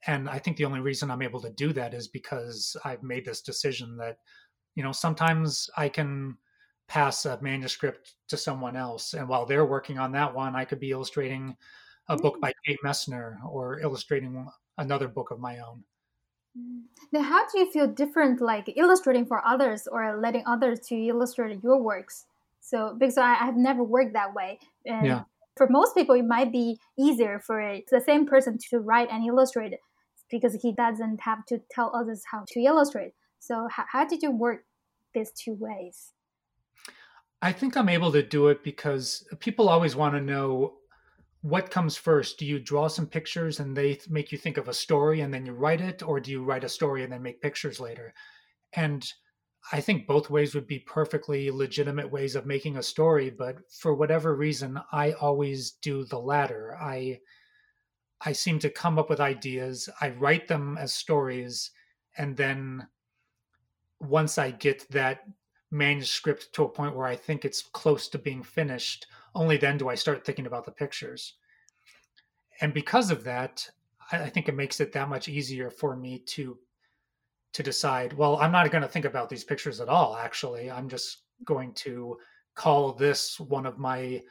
and 0.05 0.29
I 0.29 0.37
think 0.37 0.57
the 0.57 0.65
only 0.65 0.79
reason 0.79 1.09
I'm 1.09 1.23
able 1.23 1.41
to 1.41 1.49
do 1.49 1.73
that 1.73 1.95
is 1.95 2.07
because 2.07 2.77
I've 2.85 3.01
made 3.01 3.25
this 3.25 3.41
decision 3.41 3.97
that, 3.97 4.17
you 4.75 4.83
know, 4.83 4.91
sometimes 4.91 5.71
I 5.75 5.89
can 5.89 6.37
pass 6.87 7.25
a 7.25 7.41
manuscript 7.41 8.13
to 8.27 8.37
someone 8.37 8.75
else, 8.75 9.15
and 9.15 9.27
while 9.27 9.47
they're 9.47 9.65
working 9.65 9.97
on 9.97 10.11
that 10.11 10.35
one, 10.35 10.55
I 10.55 10.65
could 10.65 10.79
be 10.79 10.91
illustrating 10.91 11.57
a 12.09 12.15
book 12.15 12.39
by 12.39 12.51
mm. 12.51 12.55
Kate 12.63 12.79
Messner 12.85 13.37
or 13.49 13.79
illustrating 13.79 14.47
another 14.77 15.07
book 15.07 15.31
of 15.31 15.39
my 15.39 15.57
own. 15.59 15.83
Now, 17.11 17.21
how 17.21 17.47
do 17.47 17.59
you 17.59 17.71
feel 17.71 17.87
different, 17.87 18.41
like 18.41 18.71
illustrating 18.75 19.25
for 19.25 19.45
others 19.45 19.87
or 19.87 20.19
letting 20.19 20.43
others 20.45 20.79
to 20.87 20.95
illustrate 20.95 21.63
your 21.63 21.81
works? 21.81 22.25
So, 22.61 22.95
because 22.97 23.17
I, 23.17 23.33
have 23.33 23.57
never 23.57 23.83
worked 23.83 24.13
that 24.13 24.33
way, 24.33 24.59
and 24.85 25.05
yeah. 25.05 25.23
for 25.57 25.67
most 25.69 25.95
people, 25.95 26.15
it 26.15 26.25
might 26.25 26.51
be 26.51 26.79
easier 26.97 27.39
for 27.39 27.79
the 27.91 28.01
same 28.01 28.25
person 28.25 28.57
to 28.69 28.79
write 28.79 29.09
and 29.11 29.25
illustrate 29.25 29.73
because 30.31 30.53
he 30.61 30.71
doesn't 30.71 31.21
have 31.21 31.45
to 31.47 31.61
tell 31.71 31.91
others 31.95 32.23
how 32.31 32.45
to 32.47 32.59
illustrate. 32.61 33.13
So, 33.39 33.67
how, 33.69 33.85
how 33.91 34.05
did 34.05 34.21
you 34.21 34.31
work 34.31 34.65
these 35.13 35.31
two 35.31 35.55
ways? 35.59 36.13
I 37.41 37.51
think 37.51 37.75
I'm 37.75 37.89
able 37.89 38.11
to 38.13 38.23
do 38.23 38.47
it 38.47 38.63
because 38.63 39.27
people 39.39 39.67
always 39.67 39.95
want 39.95 40.15
to 40.15 40.21
know 40.21 40.75
what 41.43 41.69
comes 41.69 41.97
first? 41.97 42.39
Do 42.39 42.45
you 42.45 42.57
draw 42.57 42.87
some 42.87 43.05
pictures 43.05 43.59
and 43.59 43.75
they 43.75 43.99
make 44.09 44.31
you 44.31 44.37
think 44.37 44.55
of 44.55 44.69
a 44.69 44.73
story 44.73 45.19
and 45.21 45.33
then 45.33 45.45
you 45.45 45.51
write 45.51 45.81
it, 45.81 46.01
or 46.01 46.21
do 46.21 46.31
you 46.31 46.41
write 46.41 46.63
a 46.63 46.69
story 46.69 47.03
and 47.03 47.11
then 47.11 47.21
make 47.21 47.41
pictures 47.41 47.81
later? 47.81 48.13
And 48.71 49.05
I 49.73 49.81
think 49.81 50.07
both 50.07 50.29
ways 50.29 50.55
would 50.55 50.67
be 50.67 50.79
perfectly 50.79 51.51
legitimate 51.51 52.09
ways 52.09 52.37
of 52.37 52.45
making 52.45 52.77
a 52.77 52.83
story, 52.83 53.29
but 53.29 53.57
for 53.69 53.93
whatever 53.93 54.35
reason, 54.35 54.79
I 54.93 55.11
always 55.13 55.71
do 55.71 56.05
the 56.05 56.19
latter. 56.19 56.77
I 56.79 57.19
I 58.25 58.31
seem 58.31 58.57
to 58.59 58.69
come 58.69 58.97
up 58.97 59.09
with 59.09 59.19
ideas, 59.19 59.89
I 59.99 60.11
write 60.11 60.47
them 60.47 60.77
as 60.79 60.93
stories, 60.93 61.71
and 62.17 62.37
then 62.37 62.87
once 63.99 64.37
I 64.37 64.51
get 64.51 64.89
that 64.91 65.25
manuscript 65.71 66.53
to 66.53 66.63
a 66.63 66.69
point 66.69 66.95
where 66.95 67.07
I 67.07 67.17
think 67.17 67.43
it's 67.43 67.63
close 67.63 68.07
to 68.09 68.17
being 68.17 68.43
finished, 68.43 69.07
only 69.35 69.57
then 69.57 69.77
do 69.77 69.89
I 69.89 69.95
start 69.95 70.25
thinking 70.25 70.45
about 70.45 70.65
the 70.65 70.71
pictures. 70.71 71.35
And 72.61 72.73
because 72.73 73.11
of 73.11 73.23
that, 73.23 73.67
I, 74.11 74.29
think 74.29 74.47
it 74.47 74.55
makes 74.55 74.79
it 74.79 74.91
that 74.93 75.09
much 75.09 75.27
easier 75.27 75.69
for 75.69 75.95
me 75.95 76.19
to 76.19 76.57
to 77.53 77.63
decide, 77.63 78.13
well, 78.13 78.37
I'm 78.37 78.51
not 78.51 78.71
going 78.71 78.81
to 78.81 78.87
think 78.87 79.05
about 79.05 79.29
these 79.29 79.43
pictures 79.43 79.79
at 79.79 79.87
all, 79.87 80.15
actually. 80.15 80.71
I'm 80.71 80.89
just 80.89 81.19
going 81.45 81.71
to 81.75 82.17
call 82.55 82.93
this 82.93 83.39
one 83.39 83.67
of 83.67 83.77
my 83.77 84.21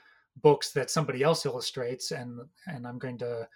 books 0.42 0.72
that 0.72 0.90
somebody 0.90 1.22
else 1.22 1.46
illustrates 1.46 2.10
and 2.10 2.40
and 2.66 2.86
I'm 2.86 2.98
going 2.98 3.18
to 3.18 3.48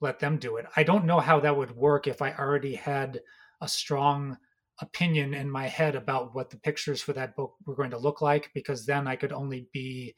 let 0.00 0.18
them 0.18 0.38
do 0.38 0.56
it. 0.56 0.66
I 0.76 0.82
don't 0.82 1.04
know 1.04 1.20
how 1.20 1.38
that 1.40 1.56
would 1.56 1.76
work 1.76 2.06
if 2.06 2.22
I 2.22 2.32
already 2.32 2.74
had 2.74 3.20
a 3.60 3.68
strong 3.68 4.36
opinion 4.80 5.34
in 5.34 5.48
my 5.48 5.68
head 5.68 5.94
about 5.94 6.34
what 6.34 6.50
the 6.50 6.56
pictures 6.56 7.00
for 7.00 7.12
that 7.12 7.36
book 7.36 7.54
were 7.66 7.76
going 7.76 7.90
to 7.90 7.98
look 7.98 8.20
like 8.20 8.50
because 8.54 8.84
then 8.84 9.06
I 9.06 9.14
could 9.14 9.32
only 9.32 9.68
be 9.72 10.14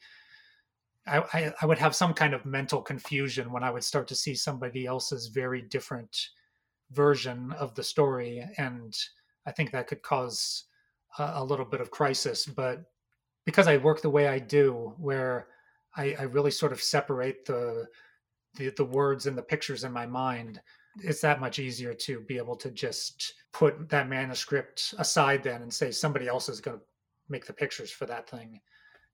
I, 1.07 1.19
I, 1.33 1.53
I, 1.61 1.65
would 1.65 1.77
have 1.77 1.95
some 1.95 2.13
kind 2.13 2.33
of 2.33 2.45
mental 2.45 2.81
confusion 2.81 3.51
when 3.51 3.63
I 3.63 3.69
would 3.69 3.83
start 3.83 4.07
to 4.07 4.15
see 4.15 4.33
somebody 4.33 4.85
else's 4.85 5.27
very 5.27 5.61
different 5.61 6.29
version 6.91 7.51
of 7.53 7.75
the 7.75 7.83
story, 7.83 8.47
and 8.57 8.95
I 9.45 9.51
think 9.51 9.71
that 9.71 9.87
could 9.87 10.01
cause 10.01 10.65
a, 11.19 11.33
a 11.35 11.43
little 11.43 11.65
bit 11.65 11.81
of 11.81 11.91
crisis. 11.91 12.45
But 12.45 12.83
because 13.45 13.67
I 13.67 13.77
work 13.77 14.01
the 14.01 14.09
way 14.09 14.27
I 14.27 14.39
do, 14.39 14.93
where 14.97 15.47
I, 15.95 16.15
I 16.19 16.23
really 16.23 16.51
sort 16.51 16.71
of 16.71 16.81
separate 16.81 17.45
the, 17.45 17.85
the 18.55 18.73
the 18.77 18.85
words 18.85 19.27
and 19.27 19.37
the 19.37 19.43
pictures 19.43 19.83
in 19.83 19.91
my 19.91 20.05
mind, 20.05 20.59
it's 21.03 21.21
that 21.21 21.39
much 21.39 21.59
easier 21.59 21.93
to 21.93 22.21
be 22.21 22.37
able 22.37 22.55
to 22.55 22.71
just 22.71 23.33
put 23.51 23.89
that 23.89 24.09
manuscript 24.09 24.93
aside 24.97 25.43
then 25.43 25.61
and 25.61 25.73
say 25.73 25.91
somebody 25.91 26.27
else 26.27 26.49
is 26.49 26.61
going 26.61 26.77
to 26.77 26.83
make 27.29 27.45
the 27.45 27.53
pictures 27.53 27.91
for 27.91 28.05
that 28.05 28.29
thing 28.29 28.59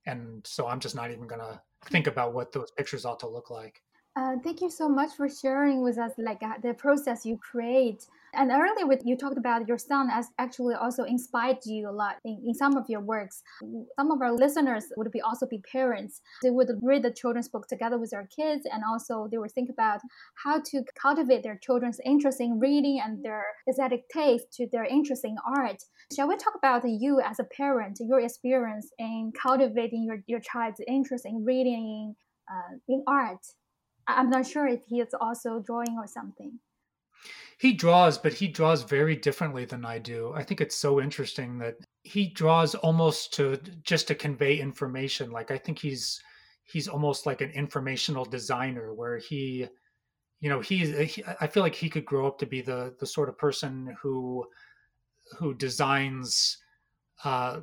and 0.06 0.46
so 0.46 0.68
i'm 0.68 0.80
just 0.80 0.96
not 0.96 1.12
even 1.12 1.28
going 1.28 1.40
to 1.40 1.60
think 1.86 2.08
about 2.08 2.34
what 2.34 2.52
those 2.52 2.72
pictures 2.72 3.06
ought 3.06 3.20
to 3.22 3.28
look 3.28 3.50
like. 3.50 3.82
Uh, 4.14 4.36
thank 4.44 4.60
you 4.60 4.70
so 4.70 4.90
much 4.90 5.12
for 5.16 5.30
sharing 5.30 5.82
with 5.82 5.98
us 5.98 6.12
like 6.18 6.44
uh, 6.44 6.56
the 6.62 6.74
process 6.74 7.26
you 7.26 7.38
create. 7.38 8.06
And 8.34 8.52
earlier, 8.52 8.86
with 8.86 9.02
you 9.06 9.16
talked 9.16 9.38
about 9.38 9.70
your 9.70 9.78
son 9.78 10.10
as 10.12 10.28
actually 10.38 10.76
also 10.76 11.04
inspired 11.04 11.60
you 11.66 11.90
a 11.90 11.92
lot 11.92 12.18
in, 12.26 12.42
in 12.46 12.54
some 12.54 12.76
of 12.76 12.90
your 12.90 13.00
works. 13.00 13.42
Some 13.98 14.12
of 14.12 14.22
our 14.22 14.34
listeners 14.34 14.86
would 14.98 15.12
be 15.14 15.22
also 15.22 15.46
be 15.46 15.60
parents. 15.60 16.20
They 16.44 16.50
would 16.50 16.70
read 16.82 17.04
the 17.04 17.12
children's 17.12 17.48
book 17.48 17.68
together 17.68 17.98
with 17.98 18.10
their 18.12 18.28
kids, 18.36 18.66
and 18.70 18.84
also 18.84 19.30
they 19.32 19.38
would 19.38 19.54
think 19.54 19.70
about 19.70 20.02
how 20.44 20.60
to 20.60 20.84
cultivate 21.02 21.44
their 21.44 21.58
children's 21.64 22.02
interest 22.06 22.42
in 22.42 22.60
reading 22.60 23.02
and 23.02 23.24
their 23.24 23.46
aesthetic 23.70 24.10
taste 24.10 24.52
to 24.54 24.68
their 24.74 24.86
interest 24.86 25.24
in 25.24 25.38
art. 25.46 25.84
Shall 26.14 26.28
we 26.28 26.36
talk 26.36 26.56
about 26.56 26.84
you 26.86 27.22
as 27.22 27.40
a 27.40 27.46
parent, 27.46 28.00
your 28.02 28.20
experience 28.20 28.90
in 29.00 29.32
cultivating 29.42 30.04
your, 30.04 30.22
your 30.28 30.42
child's 30.42 30.82
interest 30.86 31.26
in 31.26 31.46
reading, 31.46 32.16
uh, 32.52 32.76
in 32.90 33.04
art? 33.08 33.40
I'm 34.18 34.30
not 34.30 34.48
sure 34.48 34.68
if 34.68 34.86
he 34.86 35.00
is 35.00 35.14
also 35.20 35.60
drawing 35.60 35.98
or 35.98 36.08
something. 36.08 36.60
He 37.60 37.74
draws, 37.74 38.18
but 38.18 38.34
he 38.34 38.48
draws 38.48 38.84
very 38.84 39.16
differently 39.16 39.66
than 39.66 39.86
I 39.86 40.00
do. 40.00 40.34
I 40.34 40.44
think 40.44 40.62
it's 40.62 40.76
so 40.76 41.00
interesting 41.00 41.60
that 41.60 41.76
he 42.04 42.28
draws 42.28 42.74
almost 42.74 43.34
to 43.36 43.58
just 43.84 44.08
to 44.08 44.16
convey 44.16 44.58
information. 44.58 45.30
Like 45.30 45.52
I 45.52 45.58
think 45.58 45.78
he's 45.78 46.20
he's 46.64 46.88
almost 46.88 47.26
like 47.26 47.42
an 47.42 47.52
informational 47.52 48.26
designer 48.26 48.94
where 48.94 49.18
he 49.18 49.68
you 50.40 50.50
know 50.50 50.60
he's 50.60 51.16
he, 51.16 51.24
i 51.40 51.48
feel 51.48 51.62
like 51.64 51.76
he 51.76 51.90
could 51.90 52.06
grow 52.06 52.26
up 52.26 52.40
to 52.40 52.46
be 52.46 52.62
the 52.62 52.96
the 53.00 53.06
sort 53.06 53.30
of 53.30 53.38
person 53.38 53.96
who 54.02 54.46
who 55.38 55.54
designs 55.54 56.58
uh, 57.24 57.60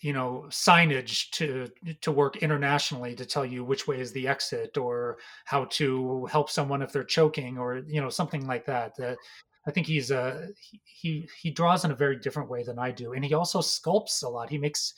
you 0.00 0.12
know 0.12 0.46
signage 0.48 1.30
to 1.30 1.68
to 2.00 2.10
work 2.10 2.38
internationally 2.38 3.14
to 3.14 3.26
tell 3.26 3.44
you 3.44 3.64
which 3.64 3.86
way 3.86 4.00
is 4.00 4.12
the 4.12 4.26
exit 4.26 4.76
or 4.78 5.18
how 5.44 5.64
to 5.66 6.26
help 6.26 6.50
someone 6.50 6.82
if 6.82 6.92
they're 6.92 7.04
choking 7.04 7.58
or 7.58 7.82
you 7.86 8.00
know 8.00 8.08
something 8.08 8.46
like 8.46 8.64
that 8.64 8.96
that 8.96 9.18
i 9.66 9.70
think 9.70 9.86
he's 9.86 10.10
a 10.10 10.48
he 10.84 11.28
he 11.40 11.50
draws 11.50 11.84
in 11.84 11.90
a 11.90 11.94
very 11.94 12.16
different 12.16 12.48
way 12.48 12.62
than 12.62 12.78
i 12.78 12.90
do 12.90 13.12
and 13.12 13.24
he 13.24 13.34
also 13.34 13.60
sculpts 13.60 14.22
a 14.22 14.28
lot. 14.28 14.48
He 14.48 14.58
makes 14.58 14.94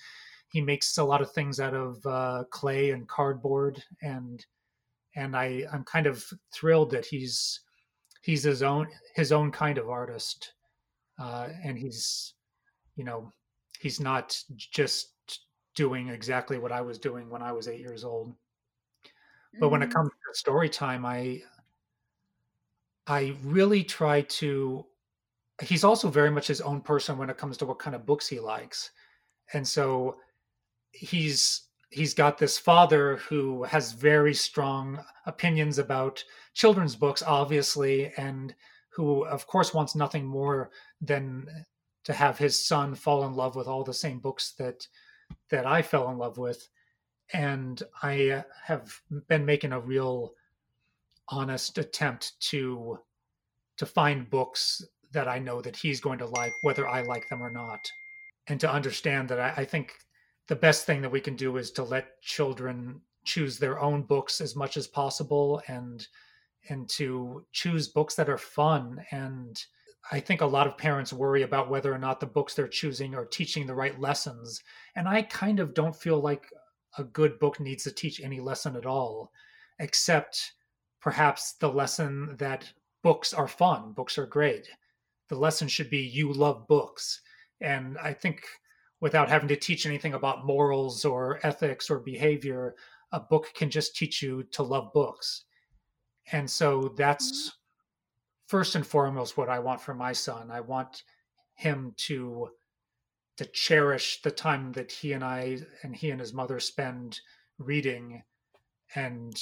he 0.53 0.61
makes 0.61 0.99
a 0.99 1.05
lot 1.05 1.23
of 1.23 1.33
things 1.33 1.59
out 1.61 1.75
of 1.75 2.05
uh, 2.07 2.45
clay 2.51 2.91
and 2.91 3.09
cardboard 3.09 3.83
and 4.03 4.45
and 5.17 5.37
i 5.37 5.65
i'm 5.73 5.85
kind 5.85 6.07
of 6.07 6.25
thrilled 6.55 6.91
that 6.91 7.05
he's 7.05 7.61
he's 8.23 8.43
his 8.43 8.63
own 8.63 8.87
his 9.15 9.33
own 9.33 9.51
kind 9.51 9.79
of 9.79 9.89
artist 9.89 10.53
uh, 11.19 11.49
and 11.65 11.79
he's 11.79 12.35
you 12.97 13.05
know 13.05 13.31
he's 13.83 13.99
not 13.99 14.41
just 14.57 15.11
doing 15.75 16.09
exactly 16.09 16.57
what 16.57 16.71
I 16.71 16.81
was 16.81 16.99
doing 16.99 17.29
when 17.29 17.43
I 17.43 17.51
was 17.51 17.67
eight 17.67 17.81
years 17.81 18.05
old. 18.05 18.33
But 19.59 19.71
when 19.71 19.83
it 19.83 19.87
mm-hmm. 19.87 19.95
comes 19.95 20.11
to 20.11 20.39
story 20.39 20.69
time, 20.69 21.05
I 21.05 21.43
I 23.07 23.35
really 23.43 23.83
try 23.83 24.23
to 24.23 24.87
he's 25.61 25.85
also 25.85 26.09
very 26.09 26.31
much 26.31 26.47
his 26.47 26.61
own 26.61 26.81
person 26.81 27.19
when 27.19 27.29
it 27.29 27.37
comes 27.37 27.57
to 27.59 27.67
what 27.67 27.79
kind 27.79 27.95
of 27.97 28.07
books 28.07 28.29
he 28.29 28.39
likes. 28.39 28.93
And 29.53 29.67
so 29.67 30.17
he's 30.93 31.69
he's 31.91 32.15
got 32.15 32.39
this 32.39 32.57
father 32.57 33.17
who 33.17 33.65
has 33.65 33.93
very 33.93 34.33
strong 34.33 35.05
opinions 35.27 35.79
about 35.79 36.25
children's 36.55 36.97
books 36.97 37.23
obviously 37.23 38.13
and 38.17 38.55
who 38.91 39.25
of 39.27 39.47
course 39.47 39.75
wants 39.75 39.95
nothing 39.95 40.25
more 40.25 40.71
than 41.03 41.47
to 42.05 42.13
have 42.13 42.39
his 42.39 42.67
son 42.67 42.95
fall 42.95 43.25
in 43.25 43.35
love 43.35 43.57
with 43.57 43.67
all 43.67 43.85
the 43.85 43.95
same 43.95 44.19
books 44.19 44.53
that 44.59 44.87
that 45.49 45.67
I 45.67 45.83
fell 45.83 46.11
in 46.11 46.19
love 46.19 46.39
with. 46.39 46.69
And 47.33 47.83
I 48.03 48.29
uh, 48.31 48.43
have 48.65 49.01
been 49.29 49.47
making 49.47 49.73
a 49.73 49.81
real 49.81 50.35
honest 51.29 51.79
attempt 51.79 52.39
to 52.41 52.99
to 53.79 53.87
find 53.87 54.29
books 54.29 54.85
that 55.13 55.29
I 55.29 55.39
know 55.39 55.61
that 55.61 55.77
he's 55.77 56.01
going 56.01 56.19
to 56.19 56.27
like 56.27 56.53
whether 56.63 56.87
I 56.89 57.03
like 57.03 57.29
them 57.29 57.43
or 57.43 57.51
not 57.51 57.81
and 58.49 58.61
to 58.61 58.71
understand 58.71 59.29
that 59.29 59.41
I, 59.41 59.63
I 59.63 59.65
think 59.65 59.95
the 60.49 60.57
best 60.57 60.85
thing 60.85 61.01
that 61.03 61.13
we 61.13 61.21
can 61.21 61.37
do 61.37 61.57
is 61.57 61.71
to 61.73 61.83
let 61.83 62.21
children 62.23 63.01
choose 63.25 63.59
their 63.59 63.81
own 63.81 64.03
books 64.03 64.41
as 64.41 64.57
much 64.57 64.77
as 64.77 64.87
possible 64.87 65.63
and 65.69 66.07
and 66.69 66.89
to 66.89 67.45
choose 67.53 67.89
books 67.89 68.15
that 68.15 68.29
are 68.29 68.39
fun 68.39 69.05
and 69.11 69.65
I 70.11 70.21
think 70.21 70.41
a 70.41 70.47
lot 70.47 70.67
of 70.67 70.77
parents 70.77 71.13
worry 71.13 71.43
about 71.43 71.71
whether 71.71 71.93
or 71.93 71.99
not 71.99 72.19
the 72.19 72.27
books 72.27 72.55
they're 72.55 72.67
choosing 72.67 73.15
are 73.15 73.25
teaching 73.25 73.67
the 73.67 73.75
right 73.75 73.99
lessons. 74.01 74.63
And 74.97 75.09
I 75.09 75.23
kind 75.23 75.61
of 75.61 75.75
don't 75.75 75.95
feel 75.95 76.21
like 76.21 76.47
a 76.99 77.05
good 77.05 77.39
book 77.39 77.61
needs 77.61 77.85
to 77.85 77.93
teach 77.93 78.21
any 78.21 78.41
lesson 78.41 78.77
at 78.77 78.87
all, 78.87 79.31
except 79.79 80.53
perhaps 81.01 81.55
the 81.55 81.69
lesson 81.69 82.37
that 82.39 82.71
books 83.03 83.33
are 83.33 83.49
fun, 83.49 83.93
books 83.93 84.19
are 84.19 84.27
great. 84.27 84.69
The 85.29 85.37
lesson 85.37 85.69
should 85.69 85.89
be 85.89 86.01
you 86.01 86.33
love 86.33 86.67
books. 86.67 87.21
And 87.61 87.97
I 87.99 88.13
think 88.13 88.43
without 89.01 89.29
having 89.29 89.49
to 89.49 89.57
teach 89.57 89.87
anything 89.87 90.15
about 90.15 90.45
morals 90.45 91.05
or 91.05 91.39
ethics 91.45 91.89
or 91.89 92.01
behavior, 92.01 92.75
a 93.13 93.21
book 93.21 93.53
can 93.55 93.71
just 93.71 93.97
teach 93.97 94.21
you 94.21 94.43
to 94.51 94.63
love 94.63 94.93
books. 94.93 95.45
And 96.33 96.51
so 96.51 96.93
that's 96.97 97.49
mm-hmm 97.49 97.62
first 98.53 98.75
and 98.75 98.87
foremost 98.87 99.39
what 99.39 99.49
I 99.49 99.59
want 99.61 99.81
for 99.81 99.95
my 99.95 100.13
son. 100.13 100.51
I 100.51 100.61
want 100.61 101.05
him 101.55 101.95
to 102.09 102.51
to 103.39 103.47
cherish 103.47 104.21
the 104.21 104.31
time 104.31 104.73
that 104.73 104.93
he 104.93 105.15
and 105.15 105.25
I 105.25 105.61
and 105.83 105.97
he 105.97 106.11
and 106.11 106.21
his 106.21 106.35
mother 106.35 106.61
spend 106.61 107.19
reading 107.59 108.23
and 108.95 109.35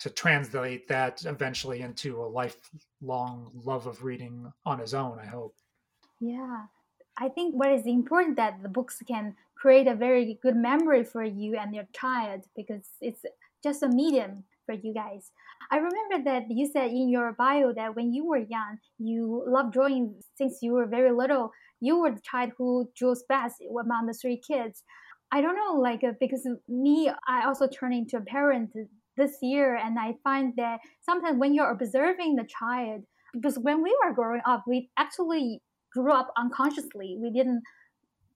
to 0.00 0.10
translate 0.10 0.86
that 0.88 1.24
eventually 1.24 1.80
into 1.80 2.20
a 2.20 2.32
lifelong 2.40 3.50
love 3.54 3.86
of 3.86 4.04
reading 4.04 4.52
on 4.66 4.78
his 4.78 4.92
own, 4.92 5.18
I 5.18 5.24
hope. 5.24 5.54
Yeah. 6.20 6.64
I 7.16 7.30
think 7.30 7.54
what 7.54 7.72
is 7.72 7.86
important 7.86 8.36
that 8.36 8.62
the 8.62 8.68
books 8.68 9.02
can 9.08 9.36
create 9.54 9.86
a 9.86 9.94
very 9.94 10.38
good 10.42 10.56
memory 10.56 11.04
for 11.04 11.24
you 11.24 11.56
and 11.56 11.74
your 11.74 11.88
child 11.94 12.42
because 12.54 12.86
it's 13.00 13.24
just 13.62 13.82
a 13.82 13.88
medium 13.88 14.44
for 14.70 14.86
you 14.86 14.94
guys. 14.94 15.30
I 15.70 15.76
remember 15.76 16.30
that 16.30 16.44
you 16.48 16.70
said 16.72 16.90
in 16.90 17.08
your 17.08 17.32
bio 17.32 17.72
that 17.74 17.96
when 17.96 18.12
you 18.12 18.24
were 18.24 18.38
young, 18.38 18.78
you 18.98 19.44
loved 19.46 19.72
drawing 19.72 20.14
since 20.36 20.58
you 20.62 20.72
were 20.72 20.86
very 20.86 21.12
little. 21.12 21.50
You 21.80 22.00
were 22.00 22.12
the 22.12 22.20
child 22.22 22.52
who 22.56 22.88
draws 22.96 23.24
best 23.28 23.56
among 23.60 24.06
the 24.06 24.14
three 24.14 24.40
kids. 24.40 24.82
I 25.32 25.40
don't 25.40 25.56
know, 25.56 25.80
like, 25.80 26.02
uh, 26.04 26.12
because 26.20 26.46
me, 26.68 27.10
I 27.28 27.46
also 27.46 27.68
turned 27.68 27.94
into 27.94 28.16
a 28.16 28.20
parent 28.20 28.70
this 29.16 29.36
year, 29.42 29.76
and 29.76 29.98
I 29.98 30.14
find 30.24 30.52
that 30.56 30.80
sometimes 31.02 31.38
when 31.38 31.54
you're 31.54 31.70
observing 31.70 32.36
the 32.36 32.48
child, 32.58 33.02
because 33.34 33.58
when 33.58 33.82
we 33.82 33.96
were 34.04 34.12
growing 34.12 34.42
up, 34.44 34.64
we 34.66 34.90
actually 34.96 35.62
grew 35.92 36.12
up 36.12 36.32
unconsciously. 36.36 37.16
We 37.20 37.30
didn't 37.30 37.62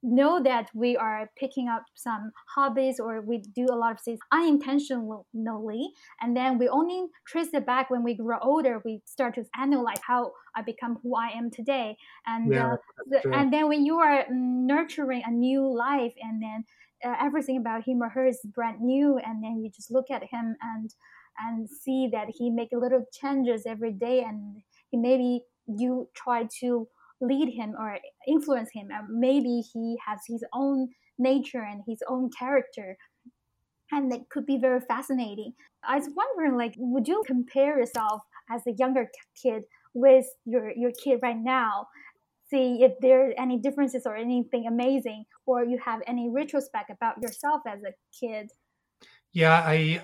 know 0.04 0.42
that 0.42 0.68
we 0.74 0.96
are 0.96 1.30
picking 1.36 1.68
up 1.68 1.84
some 1.94 2.30
hobbies 2.54 3.00
or 3.00 3.22
we 3.22 3.38
do 3.38 3.66
a 3.70 3.74
lot 3.74 3.92
of 3.92 4.00
things 4.00 4.18
unintentionally 4.32 5.90
and 6.20 6.36
then 6.36 6.58
we 6.58 6.68
only 6.68 7.06
trace 7.26 7.48
it 7.54 7.64
back 7.64 7.88
when 7.90 8.04
we 8.04 8.14
grow 8.14 8.38
older 8.42 8.82
we 8.84 9.00
start 9.06 9.34
to 9.34 9.44
analyze 9.58 9.98
how 10.06 10.30
i 10.54 10.62
become 10.62 10.98
who 11.02 11.16
i 11.16 11.28
am 11.28 11.50
today. 11.50 11.96
And 12.26 12.52
yeah, 12.52 12.74
uh, 12.74 13.30
and 13.32 13.52
then 13.52 13.68
when 13.68 13.84
you 13.84 13.98
are 13.98 14.24
nurturing 14.30 15.22
a 15.26 15.30
new 15.30 15.66
life 15.74 16.14
and 16.20 16.42
then 16.42 16.64
uh, 17.04 17.16
everything 17.20 17.58
about 17.58 17.84
him 17.86 18.02
or 18.02 18.08
her 18.08 18.26
is 18.26 18.40
brand 18.54 18.80
new 18.80 19.18
and 19.18 19.42
then 19.42 19.62
you 19.62 19.70
just 19.70 19.90
look 19.90 20.10
at 20.10 20.22
him 20.22 20.56
and 20.62 20.94
and 21.38 21.68
see 21.68 22.08
that 22.12 22.28
he 22.28 22.50
make 22.50 22.68
little 22.72 23.04
changes 23.12 23.64
every 23.66 23.92
day 23.92 24.22
and 24.22 24.62
he 24.90 24.96
maybe 24.96 25.42
you 25.66 26.08
try 26.14 26.46
to 26.60 26.86
lead 27.20 27.48
him 27.54 27.74
or 27.78 27.98
influence 28.26 28.70
him 28.72 28.88
and 28.90 29.08
maybe 29.08 29.62
he 29.72 29.96
has 30.06 30.20
his 30.28 30.44
own 30.52 30.88
nature 31.18 31.62
and 31.62 31.82
his 31.86 31.98
own 32.08 32.30
character 32.36 32.96
and 33.92 34.12
it 34.12 34.28
could 34.30 34.46
be 34.46 34.58
very 34.58 34.80
fascinating. 34.80 35.52
I 35.86 35.96
was 35.96 36.08
wondering 36.16 36.56
like 36.56 36.74
would 36.78 37.06
you 37.06 37.22
compare 37.26 37.78
yourself 37.78 38.22
as 38.50 38.62
a 38.66 38.72
younger 38.72 39.10
kid 39.40 39.64
with 39.92 40.26
your 40.44 40.72
your 40.76 40.90
kid 41.02 41.20
right 41.22 41.36
now? 41.38 41.86
See 42.50 42.82
if 42.82 42.92
there 43.00 43.30
are 43.30 43.34
any 43.38 43.58
differences 43.58 44.02
or 44.06 44.16
anything 44.16 44.66
amazing 44.66 45.24
or 45.46 45.64
you 45.64 45.78
have 45.84 46.00
any 46.06 46.28
retrospect 46.30 46.90
about 46.90 47.20
yourself 47.22 47.62
as 47.66 47.80
a 47.82 47.92
kid? 48.18 48.50
Yeah 49.32 49.62
i 49.64 50.02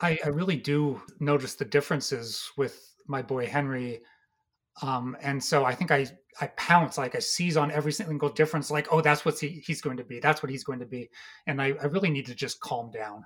i, 0.00 0.18
I 0.24 0.28
really 0.28 0.56
do 0.56 1.00
notice 1.20 1.54
the 1.54 1.64
differences 1.64 2.50
with 2.56 2.94
my 3.06 3.22
boy 3.22 3.46
henry 3.46 4.02
um, 4.80 5.16
and 5.20 5.42
so 5.42 5.64
I 5.64 5.74
think 5.74 5.90
I 5.90 6.06
I 6.40 6.46
pounce 6.56 6.96
like 6.96 7.14
I 7.14 7.18
seize 7.18 7.56
on 7.56 7.70
every 7.70 7.92
single 7.92 8.30
difference, 8.30 8.70
like 8.70 8.88
oh 8.90 9.00
that's 9.00 9.24
what 9.24 9.38
he, 9.38 9.62
he's 9.66 9.82
going 9.82 9.98
to 9.98 10.04
be, 10.04 10.18
that's 10.18 10.42
what 10.42 10.50
he's 10.50 10.64
going 10.64 10.78
to 10.78 10.86
be, 10.86 11.10
and 11.46 11.60
I, 11.60 11.74
I 11.82 11.86
really 11.86 12.10
need 12.10 12.26
to 12.26 12.34
just 12.34 12.60
calm 12.60 12.90
down. 12.90 13.24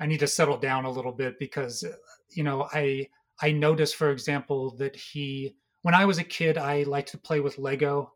I 0.00 0.06
need 0.06 0.20
to 0.20 0.26
settle 0.26 0.56
down 0.56 0.86
a 0.86 0.90
little 0.90 1.12
bit 1.12 1.38
because 1.38 1.84
you 2.30 2.44
know 2.44 2.68
I 2.72 3.08
I 3.42 3.52
noticed 3.52 3.96
for 3.96 4.10
example 4.10 4.74
that 4.76 4.96
he 4.96 5.54
when 5.82 5.94
I 5.94 6.06
was 6.06 6.18
a 6.18 6.24
kid 6.24 6.56
I 6.56 6.84
liked 6.84 7.10
to 7.10 7.18
play 7.18 7.40
with 7.40 7.58
Lego, 7.58 8.12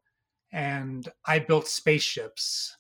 and 0.53 1.09
I 1.27 1.39
built 1.39 1.69
spaceships. 1.69 2.75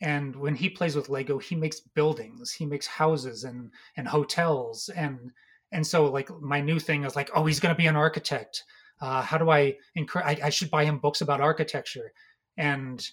And 0.00 0.36
when 0.36 0.54
he 0.54 0.70
plays 0.70 0.94
with 0.94 1.08
Lego, 1.08 1.38
he 1.38 1.56
makes 1.56 1.80
buildings, 1.80 2.52
he 2.52 2.64
makes 2.64 2.86
houses 2.86 3.42
and 3.42 3.72
and 3.96 4.06
hotels 4.06 4.90
and 4.90 5.32
and 5.72 5.86
so 5.86 6.06
like 6.06 6.30
my 6.40 6.60
new 6.60 6.78
thing 6.78 7.04
is 7.04 7.16
like 7.16 7.30
oh 7.34 7.44
he's 7.44 7.60
going 7.60 7.74
to 7.74 7.78
be 7.78 7.86
an 7.86 7.96
architect 7.96 8.64
uh, 9.00 9.22
how 9.22 9.38
do 9.38 9.50
I 9.50 9.76
encourage? 9.94 10.26
I, 10.26 10.46
I 10.46 10.50
should 10.50 10.70
buy 10.70 10.84
him 10.84 10.98
books 10.98 11.20
about 11.20 11.40
architecture. 11.40 12.12
And 12.56 13.06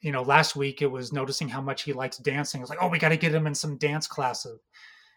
you 0.00 0.12
know, 0.12 0.22
last 0.22 0.54
week 0.54 0.82
it 0.82 0.90
was 0.90 1.12
noticing 1.12 1.48
how 1.48 1.62
much 1.62 1.82
he 1.82 1.94
likes 1.94 2.18
dancing. 2.18 2.60
It's 2.60 2.68
like, 2.68 2.82
oh, 2.82 2.88
we 2.88 2.98
got 2.98 3.08
to 3.08 3.16
get 3.16 3.34
him 3.34 3.46
in 3.46 3.54
some 3.54 3.78
dance 3.78 4.06
classes. 4.06 4.60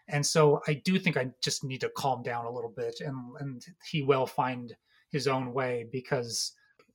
And 0.08 0.24
so 0.24 0.62
I 0.66 0.74
do 0.84 0.98
think 0.98 1.18
I 1.18 1.28
just 1.42 1.62
need 1.62 1.82
to 1.82 1.90
calm 1.90 2.22
down 2.22 2.46
a 2.46 2.50
little 2.50 2.72
bit, 2.74 3.00
and 3.00 3.16
and 3.40 3.64
he 3.84 4.02
will 4.02 4.26
find 4.26 4.74
his 5.10 5.28
own 5.28 5.52
way 5.52 5.86
because 5.92 6.52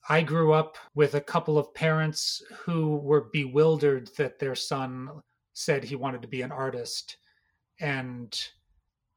I 0.10 0.22
grew 0.22 0.54
up 0.54 0.78
with 0.96 1.14
a 1.14 1.22
couple 1.22 1.58
of 1.58 1.74
parents 1.74 2.44
who 2.52 2.98
were 2.98 3.30
bewildered 3.32 4.10
that 4.18 4.40
their 4.40 4.56
son 4.56 5.10
said 5.54 5.84
he 5.84 5.96
wanted 5.96 6.22
to 6.24 6.28
be 6.28 6.42
an 6.42 6.52
artist, 6.52 7.18
and 7.80 8.36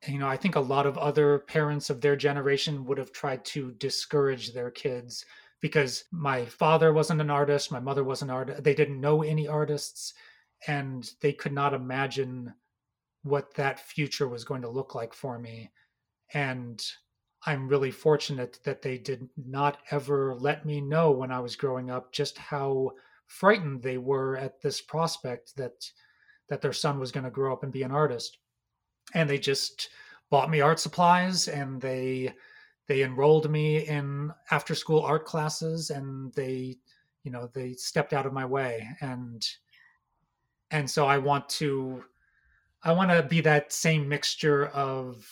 you 0.06 0.18
know, 0.18 0.28
I 0.28 0.36
think 0.36 0.56
a 0.56 0.60
lot 0.60 0.86
of 0.86 0.98
other 0.98 1.40
parents 1.40 1.90
of 1.90 2.00
their 2.00 2.16
generation 2.16 2.84
would 2.84 2.98
have 2.98 3.12
tried 3.12 3.44
to 3.46 3.72
discourage 3.72 4.52
their 4.52 4.70
kids 4.70 5.24
because 5.60 6.04
my 6.12 6.44
father 6.44 6.92
wasn't 6.92 7.20
an 7.20 7.30
artist, 7.30 7.72
my 7.72 7.80
mother 7.80 8.04
wasn't 8.04 8.30
an 8.30 8.36
artist, 8.36 8.62
they 8.62 8.74
didn't 8.74 9.00
know 9.00 9.22
any 9.22 9.48
artists, 9.48 10.14
and 10.66 11.10
they 11.20 11.32
could 11.32 11.52
not 11.52 11.74
imagine 11.74 12.52
what 13.22 13.54
that 13.54 13.80
future 13.80 14.28
was 14.28 14.44
going 14.44 14.62
to 14.62 14.68
look 14.68 14.94
like 14.94 15.12
for 15.12 15.38
me. 15.38 15.70
And 16.34 16.84
I'm 17.44 17.68
really 17.68 17.90
fortunate 17.90 18.58
that 18.64 18.82
they 18.82 18.98
did 18.98 19.28
not 19.36 19.78
ever 19.90 20.34
let 20.34 20.66
me 20.66 20.80
know 20.80 21.10
when 21.10 21.30
I 21.30 21.40
was 21.40 21.56
growing 21.56 21.90
up 21.90 22.12
just 22.12 22.38
how 22.38 22.92
frightened 23.26 23.82
they 23.82 23.98
were 23.98 24.36
at 24.36 24.60
this 24.60 24.80
prospect 24.80 25.56
that 25.56 25.90
that 26.48 26.60
their 26.62 26.72
son 26.72 27.00
was 27.00 27.10
going 27.10 27.24
to 27.24 27.30
grow 27.30 27.52
up 27.52 27.64
and 27.64 27.72
be 27.72 27.82
an 27.82 27.90
artist. 27.90 28.38
And 29.14 29.28
they 29.28 29.38
just 29.38 29.90
bought 30.30 30.50
me 30.50 30.60
art 30.60 30.80
supplies 30.80 31.48
and 31.48 31.80
they 31.80 32.34
they 32.88 33.02
enrolled 33.02 33.50
me 33.50 33.86
in 33.86 34.32
after 34.50 34.74
school 34.74 35.00
art 35.00 35.24
classes 35.24 35.90
and 35.90 36.32
they 36.34 36.76
you 37.22 37.30
know 37.30 37.48
they 37.52 37.72
stepped 37.74 38.12
out 38.12 38.26
of 38.26 38.32
my 38.32 38.44
way. 38.44 38.88
And 39.00 39.46
and 40.70 40.90
so 40.90 41.06
I 41.06 41.18
want 41.18 41.48
to 41.50 42.04
I 42.82 42.92
want 42.92 43.10
to 43.10 43.22
be 43.22 43.40
that 43.42 43.72
same 43.72 44.08
mixture 44.08 44.66
of 44.66 45.26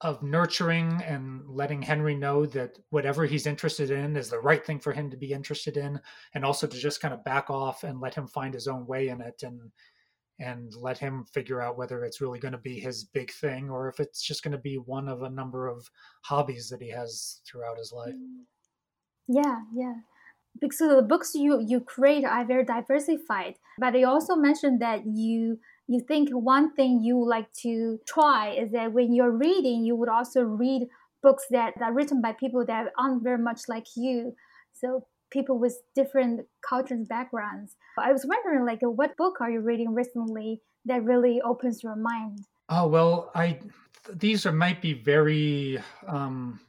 of 0.00 0.22
nurturing 0.22 1.00
and 1.02 1.48
letting 1.48 1.80
Henry 1.80 2.14
know 2.14 2.44
that 2.44 2.78
whatever 2.90 3.24
he's 3.24 3.46
interested 3.46 3.90
in 3.90 4.16
is 4.16 4.28
the 4.28 4.38
right 4.38 4.64
thing 4.64 4.78
for 4.78 4.92
him 4.92 5.08
to 5.08 5.16
be 5.16 5.32
interested 5.32 5.78
in, 5.78 5.98
and 6.34 6.44
also 6.44 6.66
to 6.66 6.76
just 6.76 7.00
kind 7.00 7.14
of 7.14 7.24
back 7.24 7.48
off 7.48 7.84
and 7.84 8.00
let 8.00 8.14
him 8.14 8.26
find 8.26 8.52
his 8.52 8.68
own 8.68 8.86
way 8.86 9.08
in 9.08 9.22
it 9.22 9.42
and 9.42 9.70
and 10.40 10.74
let 10.74 10.98
him 10.98 11.24
figure 11.32 11.62
out 11.62 11.78
whether 11.78 12.04
it's 12.04 12.20
really 12.20 12.38
going 12.38 12.52
to 12.52 12.58
be 12.58 12.80
his 12.80 13.04
big 13.04 13.30
thing 13.32 13.70
or 13.70 13.88
if 13.88 14.00
it's 14.00 14.22
just 14.22 14.42
going 14.42 14.52
to 14.52 14.58
be 14.58 14.76
one 14.76 15.08
of 15.08 15.22
a 15.22 15.30
number 15.30 15.68
of 15.68 15.88
hobbies 16.22 16.68
that 16.68 16.82
he 16.82 16.90
has 16.90 17.40
throughout 17.46 17.78
his 17.78 17.92
life. 17.92 18.14
Mm. 18.14 18.44
Yeah, 19.28 19.60
yeah. 19.74 19.94
Because 20.60 20.78
the 20.78 21.02
books 21.02 21.34
you 21.34 21.64
you 21.66 21.80
create 21.80 22.24
are 22.24 22.44
very 22.44 22.64
diversified, 22.64 23.54
but 23.78 23.98
you 23.98 24.06
also 24.06 24.36
mentioned 24.36 24.80
that 24.82 25.02
you 25.04 25.58
you 25.88 26.00
think 26.06 26.30
one 26.30 26.74
thing 26.74 27.00
you 27.02 27.26
like 27.28 27.52
to 27.62 27.98
try 28.06 28.50
is 28.50 28.70
that 28.72 28.92
when 28.92 29.12
you're 29.12 29.36
reading, 29.36 29.84
you 29.84 29.96
would 29.96 30.08
also 30.08 30.42
read 30.42 30.88
books 31.22 31.44
that 31.50 31.74
are 31.82 31.92
written 31.92 32.20
by 32.20 32.32
people 32.32 32.64
that 32.66 32.92
aren't 32.98 33.24
very 33.24 33.38
much 33.38 33.62
like 33.68 33.86
you. 33.96 34.34
So 34.72 35.06
people 35.34 35.58
with 35.58 35.76
different 35.94 36.46
cultures 36.66 37.06
backgrounds. 37.06 37.76
I 37.98 38.12
was 38.12 38.24
wondering, 38.24 38.64
like, 38.64 38.80
what 38.80 39.16
book 39.18 39.40
are 39.40 39.50
you 39.50 39.60
reading 39.60 39.92
recently 39.92 40.62
that 40.86 41.04
really 41.04 41.42
opens 41.42 41.82
your 41.82 41.96
mind? 41.96 42.38
Oh 42.70 42.86
well, 42.86 43.30
I 43.34 43.58
these 44.10 44.46
are 44.46 44.52
might 44.52 44.80
be 44.80 44.94
very. 44.94 45.78
Um, 46.06 46.60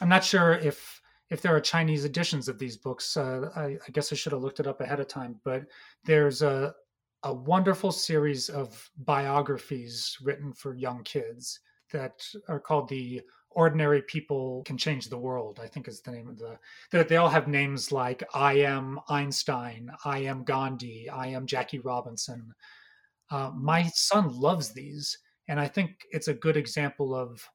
I'm 0.00 0.08
not 0.08 0.22
sure 0.22 0.52
if 0.52 1.00
if 1.30 1.40
there 1.40 1.56
are 1.56 1.60
Chinese 1.60 2.04
editions 2.04 2.48
of 2.48 2.58
these 2.58 2.76
books. 2.76 3.16
Uh, 3.16 3.50
I, 3.56 3.64
I 3.64 3.90
guess 3.92 4.12
I 4.12 4.16
should 4.16 4.32
have 4.32 4.42
looked 4.42 4.60
it 4.60 4.68
up 4.68 4.80
ahead 4.80 5.00
of 5.00 5.08
time. 5.08 5.40
But 5.42 5.64
there's 6.04 6.42
a 6.42 6.74
a 7.24 7.32
wonderful 7.32 7.90
series 7.90 8.50
of 8.50 8.90
biographies 8.98 10.18
written 10.22 10.52
for 10.52 10.74
young 10.74 11.02
kids 11.04 11.60
that 11.90 12.22
are 12.48 12.60
called 12.60 12.88
the 12.88 13.22
ordinary 13.54 14.02
people 14.02 14.62
can 14.64 14.76
change 14.76 15.08
the 15.08 15.18
world 15.18 15.60
i 15.62 15.66
think 15.66 15.88
is 15.88 16.00
the 16.00 16.10
name 16.10 16.28
of 16.28 16.38
the 16.38 16.58
they, 16.90 17.02
they 17.02 17.16
all 17.16 17.28
have 17.28 17.48
names 17.48 17.92
like 17.92 18.22
i 18.34 18.52
am 18.54 18.98
einstein 19.08 19.90
i 20.04 20.18
am 20.18 20.44
gandhi 20.44 21.08
i 21.08 21.26
am 21.26 21.46
jackie 21.46 21.80
robinson 21.80 22.52
uh, 23.30 23.50
my 23.54 23.84
son 23.94 24.28
loves 24.38 24.72
these 24.72 25.18
and 25.48 25.58
i 25.58 25.66
think 25.66 25.90
it's 26.10 26.28
a 26.28 26.34
good 26.34 26.56
example 26.56 27.14
of 27.14 27.46